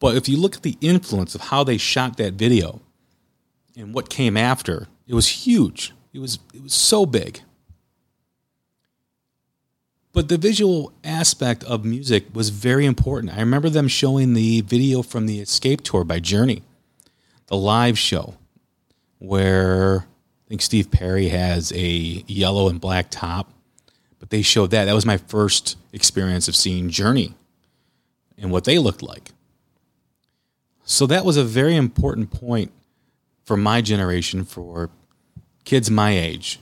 but 0.00 0.16
if 0.16 0.28
you 0.28 0.36
look 0.38 0.56
at 0.56 0.62
the 0.62 0.76
influence 0.80 1.34
of 1.34 1.42
how 1.42 1.62
they 1.62 1.76
shot 1.76 2.16
that 2.16 2.32
video 2.32 2.80
and 3.76 3.94
what 3.94 4.08
came 4.08 4.36
after, 4.36 4.88
it 5.06 5.14
was 5.14 5.28
huge. 5.28 5.92
It 6.12 6.18
was 6.18 6.40
it 6.52 6.62
was 6.62 6.74
so 6.74 7.06
big. 7.06 7.42
But 10.12 10.28
the 10.28 10.38
visual 10.38 10.92
aspect 11.04 11.62
of 11.64 11.84
music 11.84 12.24
was 12.34 12.48
very 12.48 12.84
important. 12.84 13.32
I 13.32 13.40
remember 13.40 13.68
them 13.68 13.86
showing 13.86 14.34
the 14.34 14.62
video 14.62 15.02
from 15.02 15.26
the 15.26 15.38
Escape 15.38 15.82
Tour 15.82 16.02
by 16.02 16.18
Journey, 16.18 16.64
the 17.46 17.56
live 17.56 17.96
show, 17.96 18.34
where 19.18 20.00
I 20.00 20.48
think 20.48 20.62
Steve 20.62 20.90
Perry 20.90 21.28
has 21.28 21.72
a 21.72 22.24
yellow 22.26 22.68
and 22.68 22.80
black 22.80 23.06
top. 23.10 23.52
But 24.18 24.30
they 24.30 24.42
showed 24.42 24.72
that. 24.72 24.86
That 24.86 24.94
was 24.94 25.06
my 25.06 25.16
first 25.16 25.78
experience 25.92 26.48
of 26.48 26.56
seeing 26.56 26.90
Journey 26.90 27.34
and 28.36 28.50
what 28.50 28.64
they 28.64 28.78
looked 28.78 29.02
like. 29.02 29.30
So 30.90 31.06
that 31.06 31.24
was 31.24 31.36
a 31.36 31.44
very 31.44 31.76
important 31.76 32.32
point 32.32 32.72
for 33.44 33.56
my 33.56 33.80
generation, 33.80 34.44
for 34.44 34.90
kids 35.64 35.88
my 35.88 36.10
age, 36.10 36.58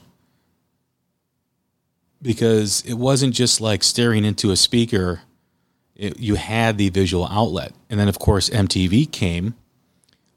because 2.21 2.83
it 2.85 2.93
wasn't 2.93 3.33
just 3.33 3.59
like 3.59 3.81
staring 3.83 4.25
into 4.25 4.51
a 4.51 4.55
speaker. 4.55 5.21
It, 5.95 6.19
you 6.19 6.35
had 6.35 6.77
the 6.77 6.89
visual 6.89 7.25
outlet. 7.25 7.73
And 7.89 7.99
then, 7.99 8.07
of 8.07 8.19
course, 8.19 8.51
MTV 8.51 9.11
came, 9.11 9.55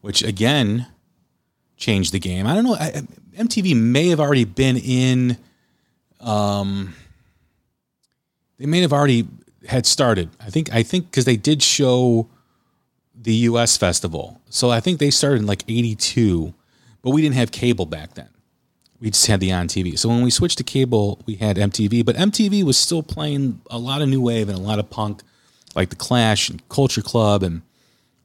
which 0.00 0.22
again 0.22 0.86
changed 1.76 2.14
the 2.14 2.18
game. 2.18 2.46
I 2.46 2.54
don't 2.54 2.64
know. 2.64 2.76
I, 2.76 3.02
MTV 3.36 3.76
may 3.76 4.08
have 4.08 4.20
already 4.20 4.46
been 4.46 4.78
in, 4.78 5.36
um, 6.18 6.94
they 8.56 8.64
may 8.64 8.80
have 8.80 8.94
already 8.94 9.28
had 9.68 9.84
started. 9.84 10.30
I 10.40 10.48
think, 10.48 10.72
I 10.72 10.82
think 10.82 11.10
because 11.10 11.26
they 11.26 11.36
did 11.36 11.62
show 11.62 12.30
the 13.22 13.34
US 13.34 13.76
festival. 13.76 14.40
So 14.50 14.70
I 14.70 14.80
think 14.80 14.98
they 14.98 15.10
started 15.10 15.40
in 15.40 15.46
like 15.46 15.64
82, 15.68 16.52
but 17.02 17.10
we 17.10 17.22
didn't 17.22 17.36
have 17.36 17.52
cable 17.52 17.86
back 17.86 18.14
then. 18.14 18.28
We 19.00 19.10
just 19.10 19.26
had 19.26 19.40
the 19.40 19.52
on 19.52 19.66
TV. 19.66 19.98
So 19.98 20.08
when 20.08 20.22
we 20.22 20.30
switched 20.30 20.58
to 20.58 20.64
cable, 20.64 21.20
we 21.26 21.34
had 21.34 21.56
MTV, 21.56 22.04
but 22.04 22.16
MTV 22.16 22.62
was 22.62 22.78
still 22.78 23.02
playing 23.02 23.60
a 23.70 23.78
lot 23.78 24.00
of 24.00 24.08
new 24.08 24.20
wave 24.20 24.48
and 24.48 24.56
a 24.56 24.60
lot 24.60 24.78
of 24.78 24.90
punk, 24.90 25.22
like 25.74 25.90
The 25.90 25.96
Clash 25.96 26.48
and 26.48 26.66
Culture 26.68 27.02
Club 27.02 27.42
and 27.42 27.62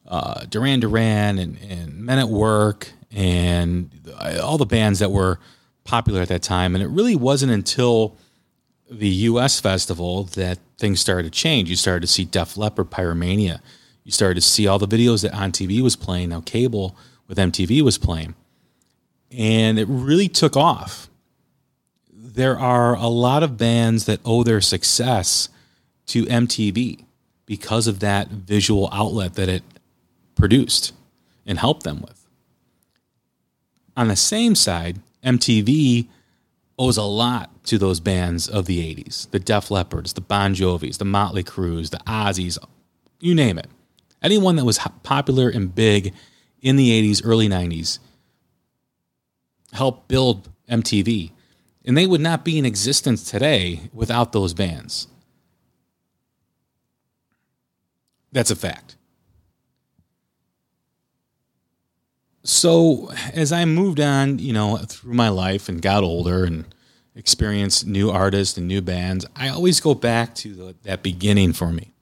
uh, 0.08 0.46
Duran 0.46 0.80
Duran 0.80 1.40
and, 1.40 1.58
and 1.68 1.98
Men 1.98 2.20
at 2.20 2.30
Work 2.30 2.92
and 3.12 3.90
all 4.42 4.58
the 4.58 4.66
bands 4.66 5.00
that 5.00 5.12
were 5.12 5.40
popular 5.84 6.22
at 6.22 6.28
that 6.28 6.44
time. 6.44 6.76
And 6.76 6.84
it 6.84 6.90
really 6.90 7.16
wasn't 7.16 7.52
until 7.52 8.18
the 8.90 9.10
US 9.10 9.60
festival 9.60 10.26
that 10.36 10.60
things 10.78 11.00
started 11.00 11.24
to 11.24 11.32
change. 11.32 11.70
You 11.70 11.76
started 11.76 12.02
to 12.02 12.08
see 12.08 12.26
Def 12.26 12.56
Leppard, 12.56 12.90
Pyromania 12.92 13.62
you 14.08 14.14
started 14.14 14.36
to 14.36 14.42
see 14.42 14.66
all 14.68 14.80
the 14.80 14.88
videos 14.88 15.24
that 15.24 15.34
on 15.34 15.52
TV 15.52 15.82
was 15.82 15.98
playing, 15.98 16.30
now 16.30 16.40
cable 16.40 16.96
with 17.28 17.38
MTV 17.38 17.82
was 17.82 17.98
playing. 17.98 18.36
And 19.32 19.78
it 19.78 19.86
really 19.90 20.30
took 20.30 20.56
off. 20.56 21.10
There 22.10 22.58
are 22.58 22.96
a 22.96 23.08
lot 23.08 23.44
of 23.44 23.58
bands 23.58 24.06
that 24.06 24.22
owe 24.24 24.44
their 24.44 24.62
success 24.62 25.50
to 26.06 26.24
MTV 26.24 27.04
because 27.46 27.86
of 27.86 28.00
that 28.00 28.30
visual 28.30 28.88
outlet 28.94 29.34
that 29.34 29.50
it 29.50 29.64
produced 30.36 30.94
and 31.46 31.60
helped 31.60 31.84
them 31.84 32.00
with. 32.00 32.26
On 33.98 34.08
the 34.08 34.16
same 34.16 34.56
side, 34.56 35.02
MTV 35.22 36.08
owes 36.80 36.96
a 36.96 37.04
lot 37.04 37.50
to 37.66 37.78
those 37.78 38.00
bands 38.00 38.48
of 38.48 38.68
the 38.68 38.96
80s 38.96 39.30
the 39.32 39.40
Def 39.40 39.68
Leppards, 39.68 40.14
the 40.14 40.22
Bon 40.22 40.56
Jovis, 40.56 40.98
the 40.98 41.04
Motley 41.04 41.44
Crues, 41.44 41.90
the 41.90 42.00
Ozzy's, 42.08 42.58
you 43.20 43.36
name 43.36 43.58
it 43.58 43.68
anyone 44.22 44.56
that 44.56 44.66
was 44.66 44.80
popular 45.04 45.50
and 45.50 45.74
big 45.74 46.14
in 46.62 46.76
the 46.76 46.90
80s, 46.90 47.22
early 47.24 47.48
90s 47.48 48.00
helped 49.74 50.08
build 50.08 50.50
MTV. 50.70 51.32
And 51.86 51.98
they 51.98 52.08
would 52.08 52.22
not 52.22 52.44
be 52.44 52.58
in 52.58 52.66
existence 52.66 53.30
today 53.30 53.90
without 53.94 54.34
those 54.34 54.54
bands. 54.54 55.08
That's 58.32 58.52
a 58.52 58.56
fact. 58.56 58.98
So, 62.44 63.12
as 63.34 63.52
I 63.52 63.66
moved 63.66 64.00
on, 64.00 64.40
you 64.40 64.54
know, 64.54 64.78
through 64.78 65.14
my 65.14 65.30
life 65.30 65.68
and 65.68 65.82
got 65.82 66.04
older 66.04 66.46
and 66.46 66.66
experienced 67.16 67.86
new 67.86 68.10
artists 68.10 68.58
and 68.58 68.68
new 68.68 68.82
bands, 68.82 69.26
I 69.36 69.50
always 69.50 69.80
go 69.82 69.94
back 69.94 70.34
to 70.36 70.54
the, 70.54 70.76
that 70.84 71.04
beginning 71.04 71.54
for 71.54 71.72
me 71.74 71.94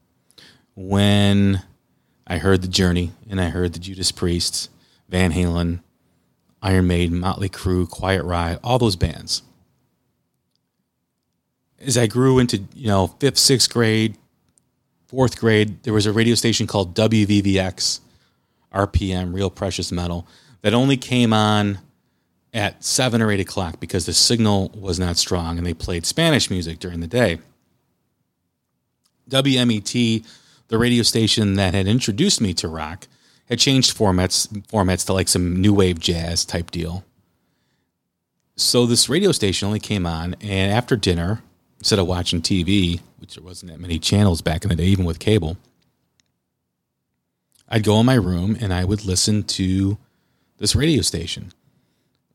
when 0.76 1.64
I 2.28 2.38
heard 2.38 2.62
the 2.62 2.68
Journey, 2.68 3.12
and 3.30 3.40
I 3.40 3.50
heard 3.50 3.74
the 3.74 3.80
Judas 3.80 4.12
Priests, 4.12 4.70
Van 5.10 5.32
Halen, 5.32 5.82
Iron 6.62 6.88
Maiden, 6.88 7.20
Motley 7.20 7.50
Crue, 7.50 7.88
Quiet 7.88 8.24
Riot, 8.24 8.60
all 8.64 8.80
those 8.80 8.96
bands. 8.96 9.44
As 11.80 11.98
I 11.98 12.08
grew 12.08 12.40
into 12.40 12.64
you 12.74 12.88
know 12.88 13.08
fifth, 13.20 13.38
sixth 13.38 13.72
grade, 13.72 14.18
fourth 15.08 15.40
grade, 15.40 15.84
there 15.84 15.94
was 15.94 16.08
a 16.08 16.12
radio 16.12 16.34
station 16.34 16.66
called 16.66 16.96
WVVX, 16.96 18.00
RPM, 18.74 19.34
Real 19.34 19.52
Precious 19.52 19.92
Metal, 19.92 20.28
that 20.62 20.74
only 20.74 20.98
came 20.98 21.32
on 21.32 21.80
at 22.56 22.84
seven 22.84 23.22
or 23.22 23.30
eight 23.32 23.40
o'clock 23.40 23.80
because 23.80 24.08
the 24.08 24.14
signal 24.14 24.72
was 24.74 24.98
not 24.98 25.18
strong, 25.18 25.58
and 25.60 25.68
they 25.68 25.74
played 25.76 26.06
Spanish 26.06 26.50
music 26.50 26.80
during 26.80 27.02
the 27.02 27.08
day. 27.08 27.38
WMET 29.30 30.26
the 30.68 30.78
radio 30.78 31.04
station 31.04 31.56
that 31.56 31.74
had 31.74 31.88
introduced 31.88 32.42
me 32.42 32.54
to 32.56 32.68
rock 32.68 33.08
had 33.48 33.60
changed 33.60 33.96
formats 33.96 34.48
formats 34.68 35.06
to 35.06 35.14
like 35.14 35.28
some 35.28 35.62
new 35.62 35.74
wave 35.74 36.00
jazz 36.00 36.46
type 36.46 36.72
deal. 36.72 37.04
So 38.56 38.86
this 38.86 39.10
radio 39.10 39.32
station 39.32 39.68
only 39.68 39.80
came 39.80 40.06
on, 40.06 40.36
and 40.42 40.72
after 40.72 40.96
dinner, 40.96 41.42
instead 41.80 42.00
of 42.00 42.08
watching 42.08 42.42
TV, 42.42 43.02
which 43.18 43.36
there 43.36 43.44
wasn't 43.44 43.72
that 43.72 43.80
many 43.80 44.00
channels 44.00 44.42
back 44.42 44.64
in 44.64 44.70
the 44.70 44.76
day, 44.76 44.86
even 44.86 45.06
with 45.06 45.20
cable, 45.20 45.58
I'd 47.68 47.84
go 47.84 48.00
in 48.00 48.06
my 48.06 48.16
room 48.16 48.58
and 48.60 48.74
I 48.74 48.86
would 48.86 49.06
listen 49.06 49.44
to 49.44 49.98
this 50.58 50.76
radio 50.76 51.02
station. 51.02 51.52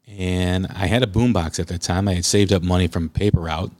And 0.07 0.66
I 0.66 0.87
had 0.87 1.03
a 1.03 1.07
boombox 1.07 1.61
at 1.61 1.69
that 1.69 1.83
time. 1.83 2.09
I 2.09 2.14
had 2.14 2.25
saved 2.25 2.53
up 2.53 2.62
money 2.62 2.88
from 2.88 3.09
paper 3.09 3.40
route. 3.40 3.71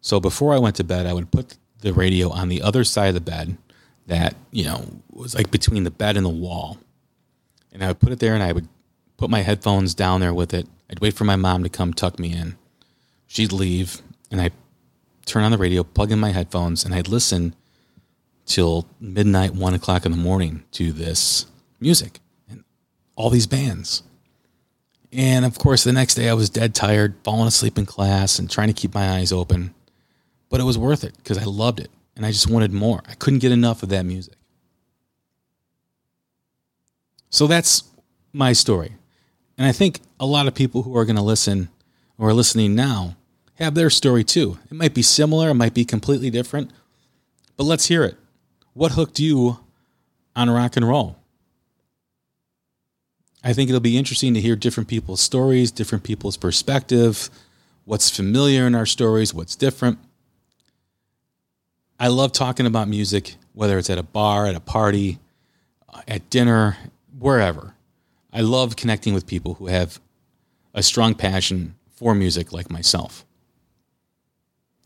So 0.00 0.20
before 0.20 0.54
I 0.54 0.58
went 0.58 0.76
to 0.76 0.84
bed, 0.84 1.06
I 1.06 1.12
would 1.12 1.32
put 1.32 1.56
the 1.80 1.92
radio 1.92 2.30
on 2.30 2.48
the 2.48 2.62
other 2.62 2.84
side 2.84 3.08
of 3.08 3.14
the 3.14 3.20
bed 3.20 3.56
that 4.06 4.34
you 4.50 4.64
know 4.64 4.84
was 5.10 5.34
like 5.34 5.50
between 5.50 5.84
the 5.84 5.90
bed 5.90 6.16
and 6.16 6.24
the 6.24 6.30
wall, 6.30 6.78
and 7.72 7.84
I 7.84 7.88
would 7.88 8.00
put 8.00 8.12
it 8.12 8.18
there, 8.18 8.34
and 8.34 8.42
I 8.42 8.52
would 8.52 8.68
put 9.16 9.30
my 9.30 9.42
headphones 9.42 9.94
down 9.94 10.20
there 10.20 10.34
with 10.34 10.54
it. 10.54 10.66
I'd 10.90 11.00
wait 11.00 11.14
for 11.14 11.24
my 11.24 11.36
mom 11.36 11.62
to 11.62 11.68
come 11.68 11.94
tuck 11.94 12.18
me 12.18 12.32
in. 12.32 12.56
She'd 13.26 13.52
leave, 13.52 14.02
and 14.30 14.40
I'd 14.40 14.52
turn 15.26 15.44
on 15.44 15.52
the 15.52 15.58
radio, 15.58 15.84
plug 15.84 16.10
in 16.10 16.18
my 16.18 16.32
headphones, 16.32 16.84
and 16.84 16.94
I'd 16.94 17.08
listen 17.08 17.54
till 18.46 18.86
midnight, 18.98 19.54
one 19.54 19.74
o'clock 19.74 20.04
in 20.04 20.10
the 20.10 20.18
morning 20.18 20.64
to 20.72 20.90
this 20.90 21.46
music 21.78 22.18
and 22.48 22.64
all 23.14 23.30
these 23.30 23.46
bands. 23.46 24.02
And 25.12 25.44
of 25.44 25.58
course, 25.58 25.84
the 25.84 25.92
next 25.92 26.14
day 26.14 26.28
I 26.28 26.34
was 26.34 26.50
dead 26.50 26.74
tired, 26.74 27.14
falling 27.22 27.46
asleep 27.46 27.78
in 27.78 27.86
class, 27.86 28.38
and 28.38 28.50
trying 28.50 28.68
to 28.68 28.74
keep 28.74 28.94
my 28.94 29.10
eyes 29.10 29.32
open. 29.32 29.74
But 30.48 30.60
it 30.60 30.64
was 30.64 30.78
worth 30.78 31.04
it 31.04 31.16
because 31.16 31.38
I 31.38 31.44
loved 31.44 31.78
it 31.78 31.90
and 32.20 32.26
I 32.26 32.32
just 32.32 32.50
wanted 32.50 32.70
more. 32.70 33.00
I 33.08 33.14
couldn't 33.14 33.38
get 33.38 33.50
enough 33.50 33.82
of 33.82 33.88
that 33.88 34.04
music. 34.04 34.34
So 37.30 37.46
that's 37.46 37.84
my 38.30 38.52
story. 38.52 38.92
And 39.56 39.66
I 39.66 39.72
think 39.72 40.00
a 40.20 40.26
lot 40.26 40.46
of 40.46 40.54
people 40.54 40.82
who 40.82 40.94
are 40.98 41.06
going 41.06 41.16
to 41.16 41.22
listen 41.22 41.70
or 42.18 42.28
are 42.28 42.34
listening 42.34 42.74
now 42.74 43.16
have 43.54 43.74
their 43.74 43.88
story 43.88 44.22
too. 44.22 44.58
It 44.70 44.74
might 44.74 44.92
be 44.92 45.00
similar, 45.00 45.48
it 45.48 45.54
might 45.54 45.72
be 45.72 45.86
completely 45.86 46.28
different, 46.28 46.72
but 47.56 47.64
let's 47.64 47.86
hear 47.86 48.04
it. 48.04 48.18
What 48.74 48.92
hooked 48.92 49.18
you 49.18 49.60
on 50.36 50.50
rock 50.50 50.76
and 50.76 50.86
roll? 50.86 51.16
I 53.42 53.54
think 53.54 53.70
it'll 53.70 53.80
be 53.80 53.96
interesting 53.96 54.34
to 54.34 54.42
hear 54.42 54.56
different 54.56 54.90
people's 54.90 55.22
stories, 55.22 55.70
different 55.70 56.04
people's 56.04 56.36
perspective, 56.36 57.30
what's 57.86 58.14
familiar 58.14 58.66
in 58.66 58.74
our 58.74 58.84
stories, 58.84 59.32
what's 59.32 59.56
different. 59.56 59.98
I 62.00 62.08
love 62.08 62.32
talking 62.32 62.64
about 62.64 62.88
music, 62.88 63.36
whether 63.52 63.76
it's 63.76 63.90
at 63.90 63.98
a 63.98 64.02
bar, 64.02 64.46
at 64.46 64.54
a 64.54 64.60
party, 64.60 65.18
uh, 65.86 66.00
at 66.08 66.30
dinner, 66.30 66.78
wherever. 67.18 67.74
I 68.32 68.40
love 68.40 68.74
connecting 68.74 69.12
with 69.12 69.26
people 69.26 69.54
who 69.54 69.66
have 69.66 70.00
a 70.72 70.82
strong 70.82 71.14
passion 71.14 71.74
for 71.90 72.14
music 72.14 72.54
like 72.54 72.70
myself. 72.70 73.26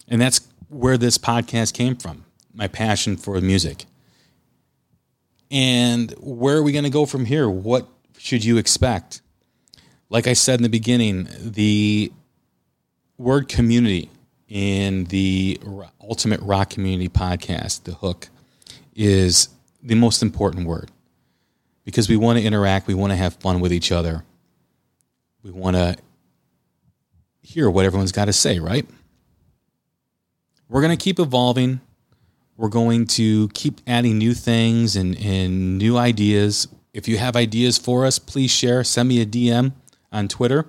And 0.09 0.20
that's 0.20 0.40
where 0.68 0.98
this 0.98 1.16
podcast 1.16 1.72
came 1.72 1.94
from 1.94 2.24
my 2.53 2.66
passion 2.66 3.16
for 3.16 3.40
music. 3.40 3.85
And 5.53 6.11
where 6.18 6.57
are 6.57 6.62
we 6.64 6.72
going 6.72 6.85
to 6.85 6.90
go 6.90 7.07
from 7.07 7.27
here? 7.27 7.48
What 7.48 7.87
should 8.18 8.44
you 8.44 8.57
expect? 8.57 9.22
Like 10.09 10.27
I 10.27 10.33
said 10.33 10.59
in 10.59 10.64
the 10.64 10.68
beginning, 10.68 11.29
the 11.38 12.12
word 13.18 13.48
community 13.48 14.11
in 14.55 15.03
the 15.07 15.61
Ultimate 16.01 16.40
Rock 16.40 16.71
Community 16.71 17.09
podcast, 17.09 17.83
The 17.83 17.95
Hook, 17.95 18.29
is 18.95 19.49
the 19.83 19.97
most 19.97 20.23
important 20.23 20.69
word 20.69 20.93
because 21.85 22.09
we 22.09 22.17
want 22.17 22.38
to 22.38 22.45
interact, 22.45 22.87
we 22.87 22.95
want 22.95 23.11
to 23.11 23.17
have 23.17 23.35
fun 23.35 23.59
with 23.59 23.73
each 23.73 23.90
other, 23.90 24.25
we 25.43 25.51
want 25.51 25.75
to 25.75 25.97
hear 27.43 27.69
what 27.69 27.85
everyone's 27.85 28.12
got 28.12 28.27
to 28.27 28.33
say, 28.33 28.61
right? 28.61 28.87
We're 30.69 30.83
going 30.83 30.97
to 30.97 31.03
keep 31.03 31.19
evolving. 31.19 31.81
We're 32.57 32.69
going 32.69 33.09
to 33.09 33.49
keep 33.49 33.81
adding 33.88 34.19
new 34.19 34.35
things 34.35 34.95
and, 34.95 35.19
and 35.19 35.79
new 35.79 35.99
ideas. 35.99 36.69
If 36.93 37.09
you 37.09 37.19
have 37.19 37.35
ideas 37.35 37.77
for 37.77 38.07
us, 38.07 38.21
please 38.21 38.53
share. 38.53 38.85
Send 38.85 39.09
me 39.09 39.21
a 39.21 39.27
DM 39.27 39.73
on 40.12 40.29
Twitter. 40.29 40.67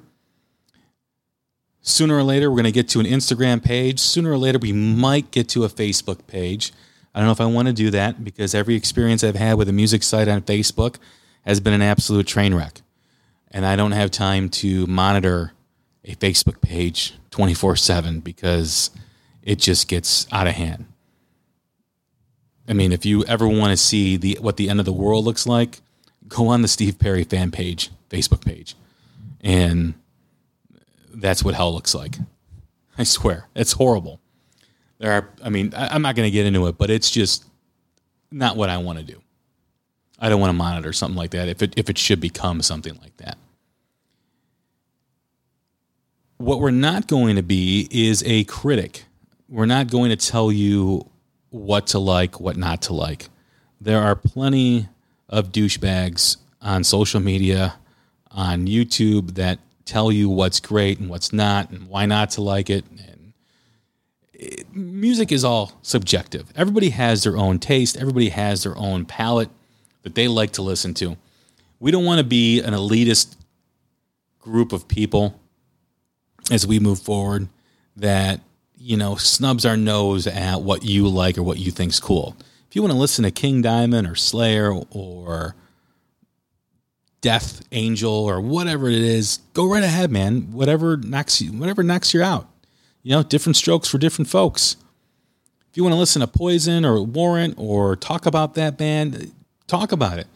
Sooner 1.88 2.18
or 2.18 2.24
later, 2.24 2.50
we're 2.50 2.56
going 2.56 2.64
to 2.66 2.72
get 2.72 2.90
to 2.90 3.00
an 3.00 3.06
Instagram 3.06 3.64
page. 3.64 4.00
Sooner 4.00 4.32
or 4.32 4.40
later, 4.40 4.58
we 4.58 4.74
might 4.74 5.30
get 5.30 5.48
to 5.50 5.66
a 5.66 5.70
Facebook 5.70 6.26
page. 6.26 6.74
I 7.14 7.20
don't 7.20 7.28
know 7.28 7.32
if 7.32 7.40
I 7.40 7.46
want 7.46 7.68
to 7.68 7.76
do 7.76 7.92
that 7.92 8.24
because 8.24 8.56
every 8.56 8.74
experience 8.74 9.24
I've 9.24 9.36
had 9.36 9.54
with 9.54 9.70
a 9.70 9.72
music 9.72 10.02
site 10.02 10.28
on 10.28 10.42
Facebook 10.42 10.96
has 11.46 11.60
been 11.60 11.74
an 11.74 11.84
absolute 11.84 12.26
train 12.26 12.56
wreck. 12.56 12.82
And 13.52 13.68
I 13.68 13.76
don't 13.76 13.92
have 13.92 14.10
time 14.10 14.50
to 14.50 14.88
monitor 14.88 15.54
a 16.04 16.16
Facebook 16.16 16.60
page 16.60 17.14
24 17.30 17.76
7 17.76 18.20
because 18.20 18.90
it 19.44 19.60
just 19.60 19.88
gets 19.88 20.26
out 20.32 20.48
of 20.48 20.56
hand. 20.56 20.88
I 22.68 22.74
mean, 22.74 22.94
if 22.94 23.06
you 23.06 23.24
ever 23.26 23.48
want 23.48 23.70
to 23.70 23.78
see 23.78 24.18
the 24.18 24.40
what 24.42 24.58
the 24.58 24.72
end 24.72 24.80
of 24.80 24.88
the 24.88 24.92
world 24.92 25.24
looks 25.24 25.46
like, 25.46 25.82
go 26.28 26.48
on 26.48 26.64
the 26.64 26.68
Steve 26.68 26.98
Perry 26.98 27.24
fan 27.24 27.52
page, 27.52 27.92
Facebook 28.10 28.44
page, 28.44 28.76
and 29.42 29.94
that's 31.26 31.44
what 31.44 31.56
hell 31.56 31.74
looks 31.74 31.96
like. 31.96 32.18
I 32.98 33.04
swear, 33.04 33.48
it's 33.56 33.74
horrible. 33.74 34.22
There 35.00 35.12
are, 35.12 35.30
I 35.44 35.50
mean, 35.50 35.74
I, 35.76 35.88
I'm 35.88 36.04
not 36.04 36.16
going 36.16 36.28
to 36.28 36.32
get 36.32 36.46
into 36.46 36.68
it, 36.68 36.78
but 36.78 36.92
it's 36.92 37.10
just 37.10 37.46
not 38.32 38.56
what 38.56 38.70
I 38.70 38.78
want 38.78 39.00
to 39.00 39.04
do. 39.04 39.20
I 40.20 40.30
don't 40.30 40.40
want 40.40 40.50
to 40.50 40.58
monitor 40.58 40.94
something 40.94 41.18
like 41.18 41.32
that 41.32 41.50
if 41.50 41.62
it 41.62 41.74
if 41.78 41.90
it 41.90 41.98
should 41.98 42.22
become 42.22 42.62
something 42.62 42.96
like 43.02 43.18
that. 43.18 43.38
What 46.38 46.60
we're 46.60 46.72
not 46.72 47.08
going 47.08 47.36
to 47.38 47.44
be 47.44 47.88
is 47.92 48.24
a 48.26 48.44
critic. 48.46 49.06
We're 49.50 49.66
not 49.66 49.90
going 49.90 50.12
to 50.12 50.16
tell 50.16 50.52
you 50.52 51.10
what 51.50 51.88
to 51.88 52.00
like, 52.00 52.40
what 52.40 52.56
not 52.56 52.84
to 52.84 52.94
like. 52.94 53.30
There 53.82 54.02
are 54.02 54.16
plenty 54.16 54.90
of 55.28 55.52
douchebags 55.52 56.38
on 56.62 56.84
social 56.84 57.20
media, 57.20 57.76
on 58.32 58.68
YouTube 58.68 59.36
that 59.36 59.60
tell 59.86 60.12
you 60.12 60.30
what's 60.30 60.60
great 60.60 61.00
and 61.00 61.10
what's 61.10 61.32
not 61.32 61.70
and 61.70 61.88
why 61.88 62.06
not 62.06 62.32
to 62.32 62.42
like 62.42 62.70
it. 62.70 62.86
And 62.90 63.34
it, 64.34 64.76
music 64.76 65.32
is 65.32 65.44
all 65.44 65.74
subjective. 65.82 66.52
Everybody 66.56 66.90
has 66.90 67.24
their 67.24 67.38
own 67.38 67.60
taste, 67.60 67.98
everybody 67.98 68.30
has 68.30 68.64
their 68.64 68.78
own 68.78 69.06
palette 69.06 69.50
that 70.04 70.16
they 70.16 70.28
like 70.28 70.52
to 70.54 70.62
listen 70.62 70.94
to. 70.96 71.18
We 71.80 71.92
don't 71.92 72.06
want 72.06 72.20
to 72.20 72.26
be 72.26 72.62
an 72.62 72.74
elitist 72.74 73.36
group 74.40 74.72
of 74.72 74.88
people 74.88 75.40
as 76.52 76.66
we 76.68 76.80
move 76.80 77.00
forward 77.00 77.48
that 77.96 78.42
you 78.78 78.98
know 78.98 79.16
snubs 79.16 79.66
our 79.66 79.78
nose 79.78 80.28
at 80.28 80.62
what 80.62 80.84
you 80.84 81.08
like 81.08 81.38
or 81.38 81.44
what 81.44 81.58
you 81.58 81.72
think's 81.72 82.00
cool. 82.00 82.36
If 82.70 82.76
you 82.76 82.82
want 82.82 82.92
to 82.92 82.98
listen 82.98 83.24
to 83.24 83.32
King 83.32 83.62
Diamond 83.62 84.08
or 84.08 84.16
Slayer 84.16 84.74
or 84.92 85.56
Death 87.26 87.64
Angel 87.72 88.14
or 88.14 88.40
whatever 88.40 88.88
it 88.88 89.02
is, 89.02 89.40
go 89.54 89.68
right 89.68 89.84
ahead, 89.84 90.12
man. 90.12 90.52
Whatever 90.52 90.96
knocks 90.96 91.42
you, 91.42 91.52
whatever 91.54 91.82
knocks 91.82 92.14
you 92.14 92.22
out. 92.22 92.48
You 93.02 93.14
know, 93.14 93.24
different 93.24 93.56
strokes 93.56 93.88
for 93.88 93.98
different 93.98 94.30
folks. 94.30 94.76
If 95.72 95.76
you 95.76 95.82
want 95.82 95.94
to 95.94 95.98
listen 95.98 96.20
to 96.20 96.28
Poison 96.28 96.86
or 96.86 97.02
Warrant 97.02 97.56
or 97.58 97.96
talk 97.96 98.28
about 98.28 98.54
that 98.54 98.78
band, 98.78 99.34
talk 99.66 99.92
about 99.92 100.20
it. 100.20 100.28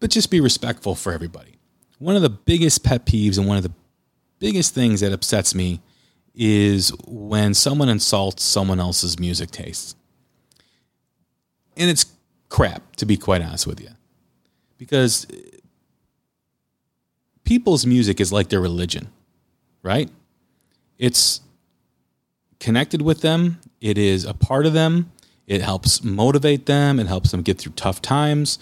But 0.00 0.10
just 0.10 0.28
be 0.28 0.40
respectful 0.40 0.96
for 0.96 1.12
everybody. 1.12 1.60
One 2.00 2.16
of 2.16 2.22
the 2.22 2.30
biggest 2.30 2.82
pet 2.82 3.06
peeves 3.06 3.38
and 3.38 3.46
one 3.46 3.56
of 3.56 3.62
the 3.62 3.72
biggest 4.40 4.74
things 4.74 5.02
that 5.02 5.12
upsets 5.12 5.54
me 5.54 5.80
is 6.34 6.92
when 7.06 7.54
someone 7.54 7.88
insults 7.88 8.42
someone 8.42 8.80
else's 8.80 9.20
music 9.20 9.52
tastes. 9.52 9.94
And 11.76 11.88
it's 11.88 12.04
crap, 12.48 12.96
to 12.96 13.06
be 13.06 13.16
quite 13.16 13.42
honest 13.42 13.64
with 13.64 13.80
you. 13.80 13.90
Because 14.76 15.28
people's 17.46 17.86
music 17.86 18.20
is 18.20 18.32
like 18.32 18.48
their 18.48 18.60
religion, 18.60 19.08
right? 19.82 20.10
It's 20.98 21.40
connected 22.60 23.00
with 23.00 23.22
them, 23.22 23.60
it 23.80 23.96
is 23.96 24.24
a 24.24 24.34
part 24.34 24.66
of 24.66 24.74
them, 24.74 25.10
it 25.46 25.62
helps 25.62 26.04
motivate 26.04 26.66
them, 26.66 27.00
it 27.00 27.06
helps 27.06 27.30
them 27.30 27.42
get 27.42 27.58
through 27.58 27.72
tough 27.72 28.02
times. 28.02 28.58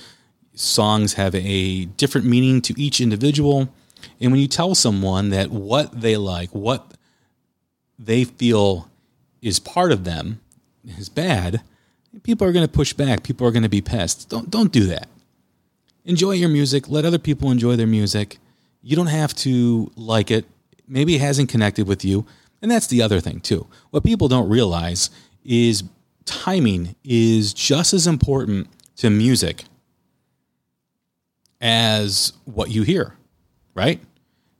Songs 0.54 1.14
have 1.14 1.34
a 1.34 1.86
different 1.86 2.26
meaning 2.26 2.60
to 2.62 2.80
each 2.80 3.00
individual. 3.00 3.68
And 4.20 4.30
when 4.30 4.40
you 4.40 4.46
tell 4.46 4.74
someone 4.74 5.30
that 5.30 5.50
what 5.50 6.00
they 6.00 6.16
like, 6.16 6.50
what 6.50 6.94
they 7.98 8.24
feel 8.24 8.88
is 9.42 9.58
part 9.58 9.90
of 9.90 10.04
them 10.04 10.40
is 10.98 11.08
bad, 11.08 11.62
people 12.22 12.46
are 12.46 12.52
going 12.52 12.66
to 12.66 12.72
push 12.72 12.92
back. 12.92 13.22
People 13.22 13.46
are 13.46 13.50
going 13.50 13.62
to 13.62 13.68
be 13.68 13.80
pissed. 13.80 14.28
Don't 14.28 14.50
don't 14.50 14.70
do 14.70 14.84
that. 14.86 15.08
Enjoy 16.04 16.32
your 16.32 16.50
music. 16.50 16.88
Let 16.88 17.04
other 17.04 17.18
people 17.18 17.50
enjoy 17.50 17.76
their 17.76 17.86
music. 17.86 18.38
You 18.86 18.96
don't 18.96 19.06
have 19.06 19.34
to 19.36 19.90
like 19.96 20.30
it. 20.30 20.44
Maybe 20.86 21.14
it 21.14 21.22
hasn't 21.22 21.48
connected 21.48 21.88
with 21.88 22.04
you. 22.04 22.26
And 22.60 22.70
that's 22.70 22.86
the 22.86 23.00
other 23.00 23.18
thing 23.18 23.40
too. 23.40 23.66
What 23.90 24.04
people 24.04 24.28
don't 24.28 24.48
realize 24.48 25.08
is 25.42 25.84
timing 26.26 26.94
is 27.02 27.54
just 27.54 27.94
as 27.94 28.06
important 28.06 28.68
to 28.96 29.08
music 29.08 29.64
as 31.62 32.34
what 32.44 32.70
you 32.70 32.82
hear, 32.82 33.14
right? 33.74 34.00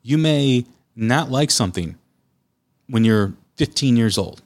You 0.02 0.16
may 0.16 0.64
not 0.96 1.30
like 1.30 1.50
something 1.50 1.96
when 2.88 3.04
you're 3.04 3.34
15 3.56 3.94
years 3.94 4.16
old. 4.16 4.40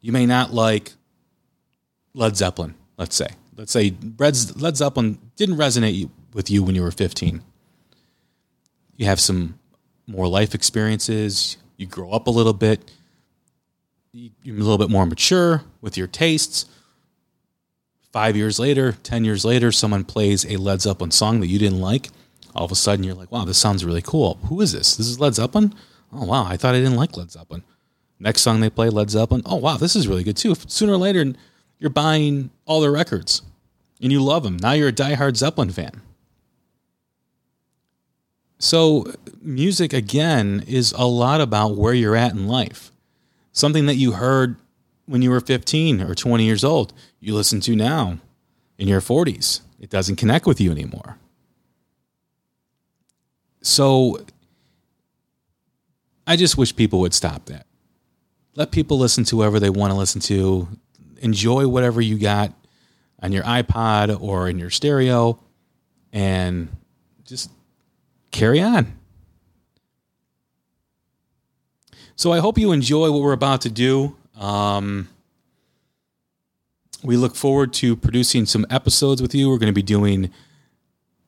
You 0.00 0.10
may 0.10 0.26
not 0.26 0.52
like 0.52 0.92
Led 2.14 2.36
Zeppelin, 2.36 2.74
let's 2.96 3.14
say. 3.14 3.28
Let's 3.56 3.72
say 3.72 3.94
Led 4.18 4.34
Zeppelin 4.76 5.18
didn't 5.36 5.56
resonate 5.56 6.10
with 6.32 6.50
you 6.50 6.64
when 6.64 6.74
you 6.74 6.82
were 6.82 6.90
15. 6.90 7.42
You 8.96 9.06
have 9.06 9.20
some 9.20 9.58
more 10.06 10.28
life 10.28 10.54
experiences, 10.54 11.56
you 11.76 11.86
grow 11.86 12.10
up 12.10 12.26
a 12.26 12.30
little 12.30 12.52
bit, 12.52 12.90
you're 14.12 14.56
a 14.56 14.60
little 14.60 14.78
bit 14.78 14.90
more 14.90 15.04
mature 15.06 15.62
with 15.80 15.96
your 15.96 16.06
tastes. 16.06 16.66
Five 18.12 18.36
years 18.36 18.58
later, 18.58 18.92
10 19.02 19.24
years 19.24 19.44
later, 19.44 19.70
someone 19.70 20.04
plays 20.04 20.46
a 20.46 20.56
Led 20.56 20.80
Zeppelin 20.80 21.10
song 21.10 21.40
that 21.40 21.48
you 21.48 21.58
didn't 21.58 21.80
like. 21.80 22.08
All 22.54 22.64
of 22.64 22.72
a 22.72 22.76
sudden, 22.76 23.04
you're 23.04 23.14
like, 23.14 23.30
wow, 23.30 23.44
this 23.44 23.58
sounds 23.58 23.84
really 23.84 24.00
cool. 24.00 24.38
Who 24.48 24.62
is 24.62 24.72
this? 24.72 24.96
This 24.96 25.06
is 25.06 25.20
Led 25.20 25.34
Zeppelin? 25.34 25.74
Oh, 26.12 26.24
wow, 26.24 26.46
I 26.46 26.56
thought 26.56 26.74
I 26.74 26.78
didn't 26.78 26.96
like 26.96 27.16
Led 27.16 27.30
Zeppelin. 27.30 27.62
Next 28.18 28.40
song 28.40 28.60
they 28.60 28.70
play, 28.70 28.88
Led 28.88 29.10
Zeppelin. 29.10 29.42
Oh, 29.44 29.56
wow, 29.56 29.76
this 29.76 29.94
is 29.94 30.08
really 30.08 30.24
good 30.24 30.38
too. 30.38 30.54
Sooner 30.66 30.94
or 30.94 30.96
later, 30.96 31.34
you're 31.78 31.90
buying 31.90 32.50
all 32.64 32.80
their 32.80 32.92
records 32.92 33.42
and 34.00 34.10
you 34.10 34.22
love 34.22 34.42
them. 34.42 34.56
Now 34.56 34.72
you're 34.72 34.88
a 34.88 34.92
diehard 34.92 35.36
Zeppelin 35.36 35.70
fan. 35.70 36.00
So, 38.66 39.04
music 39.40 39.92
again 39.92 40.64
is 40.66 40.90
a 40.90 41.06
lot 41.06 41.40
about 41.40 41.76
where 41.76 41.94
you're 41.94 42.16
at 42.16 42.32
in 42.32 42.48
life. 42.48 42.90
Something 43.52 43.86
that 43.86 43.94
you 43.94 44.10
heard 44.10 44.56
when 45.04 45.22
you 45.22 45.30
were 45.30 45.40
15 45.40 46.00
or 46.00 46.16
20 46.16 46.44
years 46.44 46.64
old, 46.64 46.92
you 47.20 47.32
listen 47.32 47.60
to 47.60 47.76
now 47.76 48.18
in 48.76 48.88
your 48.88 49.00
40s. 49.00 49.60
It 49.78 49.88
doesn't 49.88 50.16
connect 50.16 50.46
with 50.46 50.60
you 50.60 50.72
anymore. 50.72 51.16
So, 53.62 54.18
I 56.26 56.34
just 56.34 56.58
wish 56.58 56.74
people 56.74 56.98
would 56.98 57.14
stop 57.14 57.44
that. 57.44 57.66
Let 58.56 58.72
people 58.72 58.98
listen 58.98 59.22
to 59.26 59.36
whoever 59.36 59.60
they 59.60 59.70
want 59.70 59.92
to 59.92 59.96
listen 59.96 60.20
to. 60.22 60.66
Enjoy 61.18 61.68
whatever 61.68 62.00
you 62.00 62.18
got 62.18 62.52
on 63.22 63.30
your 63.30 63.44
iPod 63.44 64.20
or 64.20 64.48
in 64.48 64.58
your 64.58 64.70
stereo 64.70 65.38
and 66.12 66.76
just 67.24 67.48
carry 68.30 68.60
on. 68.60 68.92
So 72.16 72.32
I 72.32 72.38
hope 72.38 72.58
you 72.58 72.72
enjoy 72.72 73.10
what 73.10 73.20
we're 73.20 73.32
about 73.32 73.60
to 73.62 73.70
do. 73.70 74.16
Um, 74.38 75.08
we 77.02 77.16
look 77.16 77.36
forward 77.36 77.72
to 77.74 77.94
producing 77.94 78.46
some 78.46 78.66
episodes 78.70 79.20
with 79.20 79.34
you. 79.34 79.50
We're 79.50 79.58
going 79.58 79.72
to 79.72 79.74
be 79.74 79.82
doing 79.82 80.30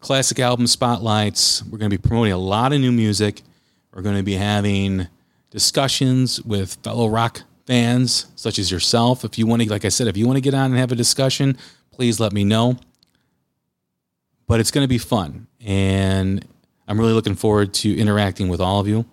classic 0.00 0.38
album 0.38 0.66
spotlights. 0.66 1.62
We're 1.64 1.78
going 1.78 1.90
to 1.90 1.98
be 1.98 2.00
promoting 2.00 2.32
a 2.32 2.38
lot 2.38 2.72
of 2.72 2.80
new 2.80 2.92
music. 2.92 3.42
We're 3.92 4.02
going 4.02 4.16
to 4.16 4.22
be 4.22 4.34
having 4.34 5.08
discussions 5.50 6.42
with 6.42 6.74
fellow 6.82 7.08
rock 7.08 7.42
fans 7.66 8.26
such 8.34 8.58
as 8.58 8.70
yourself. 8.70 9.24
If 9.24 9.38
you 9.38 9.46
want 9.46 9.62
to, 9.62 9.70
like 9.70 9.84
I 9.84 9.90
said, 9.90 10.06
if 10.06 10.16
you 10.16 10.26
want 10.26 10.36
to 10.36 10.42
get 10.42 10.54
on 10.54 10.70
and 10.70 10.78
have 10.78 10.92
a 10.92 10.96
discussion, 10.96 11.58
please 11.90 12.18
let 12.18 12.32
me 12.32 12.44
know. 12.44 12.76
But 14.46 14.60
it's 14.60 14.70
going 14.70 14.84
to 14.84 14.88
be 14.88 14.98
fun. 14.98 15.46
And 15.60 16.46
I'm 16.88 16.98
really 16.98 17.12
looking 17.12 17.34
forward 17.34 17.74
to 17.74 17.96
interacting 17.96 18.48
with 18.48 18.60
all 18.60 18.80
of 18.80 18.88
you. 18.88 19.04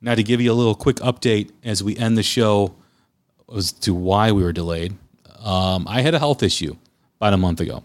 Now, 0.00 0.14
to 0.14 0.22
give 0.22 0.40
you 0.40 0.52
a 0.52 0.54
little 0.54 0.76
quick 0.76 0.96
update 0.96 1.50
as 1.64 1.82
we 1.82 1.96
end 1.96 2.16
the 2.16 2.22
show 2.22 2.74
as 3.54 3.72
to 3.72 3.92
why 3.92 4.32
we 4.32 4.42
were 4.42 4.52
delayed, 4.52 4.96
um, 5.40 5.86
I 5.88 6.00
had 6.00 6.14
a 6.14 6.18
health 6.18 6.42
issue 6.42 6.76
about 7.16 7.34
a 7.34 7.36
month 7.36 7.60
ago. 7.60 7.82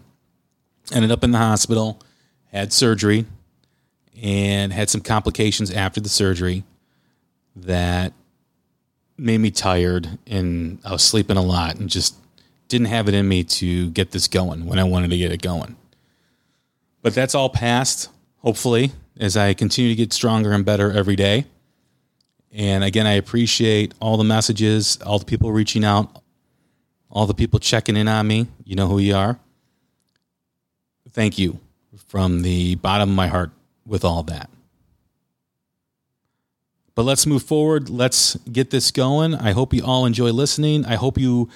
Ended 0.92 1.10
up 1.10 1.24
in 1.24 1.32
the 1.32 1.38
hospital, 1.38 2.00
had 2.52 2.72
surgery, 2.72 3.26
and 4.22 4.72
had 4.72 4.88
some 4.88 5.00
complications 5.00 5.70
after 5.70 6.00
the 6.00 6.08
surgery 6.08 6.62
that 7.56 8.12
made 9.18 9.38
me 9.38 9.50
tired 9.50 10.18
and 10.26 10.78
I 10.84 10.92
was 10.92 11.02
sleeping 11.02 11.36
a 11.36 11.42
lot 11.42 11.76
and 11.76 11.90
just 11.90 12.14
didn't 12.68 12.88
have 12.88 13.08
it 13.08 13.14
in 13.14 13.26
me 13.26 13.44
to 13.44 13.90
get 13.90 14.10
this 14.10 14.28
going 14.28 14.66
when 14.66 14.78
I 14.78 14.84
wanted 14.84 15.10
to 15.10 15.16
get 15.16 15.32
it 15.32 15.42
going. 15.42 15.76
But 17.02 17.14
that's 17.14 17.34
all 17.34 17.48
past, 17.48 18.10
hopefully, 18.46 18.92
as 19.18 19.36
I 19.36 19.54
continue 19.54 19.90
to 19.90 19.96
get 19.96 20.12
stronger 20.12 20.52
and 20.52 20.64
better 20.64 20.92
every 20.92 21.16
day. 21.16 21.46
And 22.52 22.84
again, 22.84 23.04
I 23.04 23.14
appreciate 23.14 23.92
all 23.98 24.16
the 24.16 24.22
messages, 24.22 24.98
all 25.04 25.18
the 25.18 25.24
people 25.24 25.50
reaching 25.50 25.84
out, 25.84 26.22
all 27.10 27.26
the 27.26 27.34
people 27.34 27.58
checking 27.58 27.96
in 27.96 28.06
on 28.06 28.28
me. 28.28 28.46
You 28.62 28.76
know 28.76 28.86
who 28.86 29.00
you 29.00 29.16
are. 29.16 29.40
Thank 31.10 31.38
you 31.38 31.58
from 32.06 32.42
the 32.42 32.76
bottom 32.76 33.10
of 33.10 33.16
my 33.16 33.26
heart 33.26 33.50
with 33.84 34.04
all 34.04 34.22
that. 34.22 34.48
But 36.94 37.02
let's 37.02 37.26
move 37.26 37.42
forward. 37.42 37.90
Let's 37.90 38.36
get 38.52 38.70
this 38.70 38.92
going. 38.92 39.34
I 39.34 39.50
hope 39.54 39.74
you 39.74 39.84
all 39.84 40.06
enjoy 40.06 40.30
listening. 40.30 40.86
I 40.86 40.94
hope 40.94 41.18
you 41.18 41.48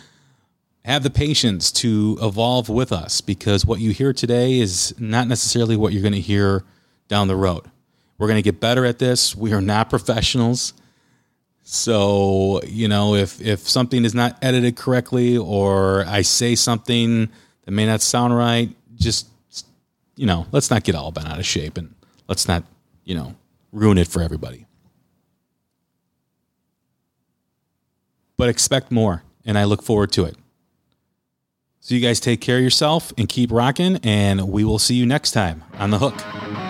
have 0.84 1.04
the 1.04 1.10
patience 1.10 1.70
to 1.70 2.18
evolve 2.20 2.68
with 2.68 2.90
us 2.90 3.20
because 3.20 3.64
what 3.64 3.78
you 3.78 3.92
hear 3.92 4.12
today 4.12 4.58
is 4.58 4.92
not 4.98 5.28
necessarily 5.28 5.76
what 5.76 5.92
you're 5.92 6.02
going 6.02 6.14
to 6.14 6.20
hear 6.20 6.64
down 7.10 7.28
the 7.28 7.36
road. 7.36 7.64
We're 8.16 8.28
going 8.28 8.38
to 8.38 8.42
get 8.42 8.60
better 8.60 8.86
at 8.86 8.98
this. 8.98 9.36
We 9.36 9.52
are 9.52 9.60
not 9.60 9.90
professionals. 9.90 10.72
So, 11.62 12.60
you 12.66 12.88
know, 12.88 13.14
if 13.14 13.40
if 13.40 13.60
something 13.68 14.04
is 14.04 14.14
not 14.14 14.38
edited 14.42 14.76
correctly 14.76 15.36
or 15.36 16.04
I 16.06 16.22
say 16.22 16.54
something 16.54 17.28
that 17.64 17.70
may 17.70 17.86
not 17.86 18.00
sound 18.00 18.36
right, 18.36 18.70
just 18.96 19.26
you 20.16 20.26
know, 20.26 20.46
let's 20.52 20.70
not 20.70 20.84
get 20.84 20.94
all 20.94 21.10
bent 21.12 21.28
out 21.28 21.38
of 21.38 21.46
shape 21.46 21.78
and 21.78 21.94
let's 22.28 22.46
not, 22.46 22.64
you 23.04 23.14
know, 23.14 23.34
ruin 23.72 23.98
it 23.98 24.08
for 24.08 24.22
everybody. 24.22 24.66
But 28.36 28.48
expect 28.48 28.90
more, 28.90 29.22
and 29.44 29.58
I 29.58 29.64
look 29.64 29.82
forward 29.82 30.12
to 30.12 30.24
it. 30.24 30.36
So, 31.80 31.94
you 31.94 32.00
guys 32.00 32.20
take 32.20 32.40
care 32.40 32.58
of 32.58 32.62
yourself 32.62 33.12
and 33.16 33.28
keep 33.28 33.50
rocking, 33.50 33.98
and 34.02 34.48
we 34.48 34.64
will 34.64 34.78
see 34.78 34.94
you 34.94 35.06
next 35.06 35.32
time 35.32 35.64
on 35.78 35.90
The 35.90 35.98
Hook. 35.98 36.69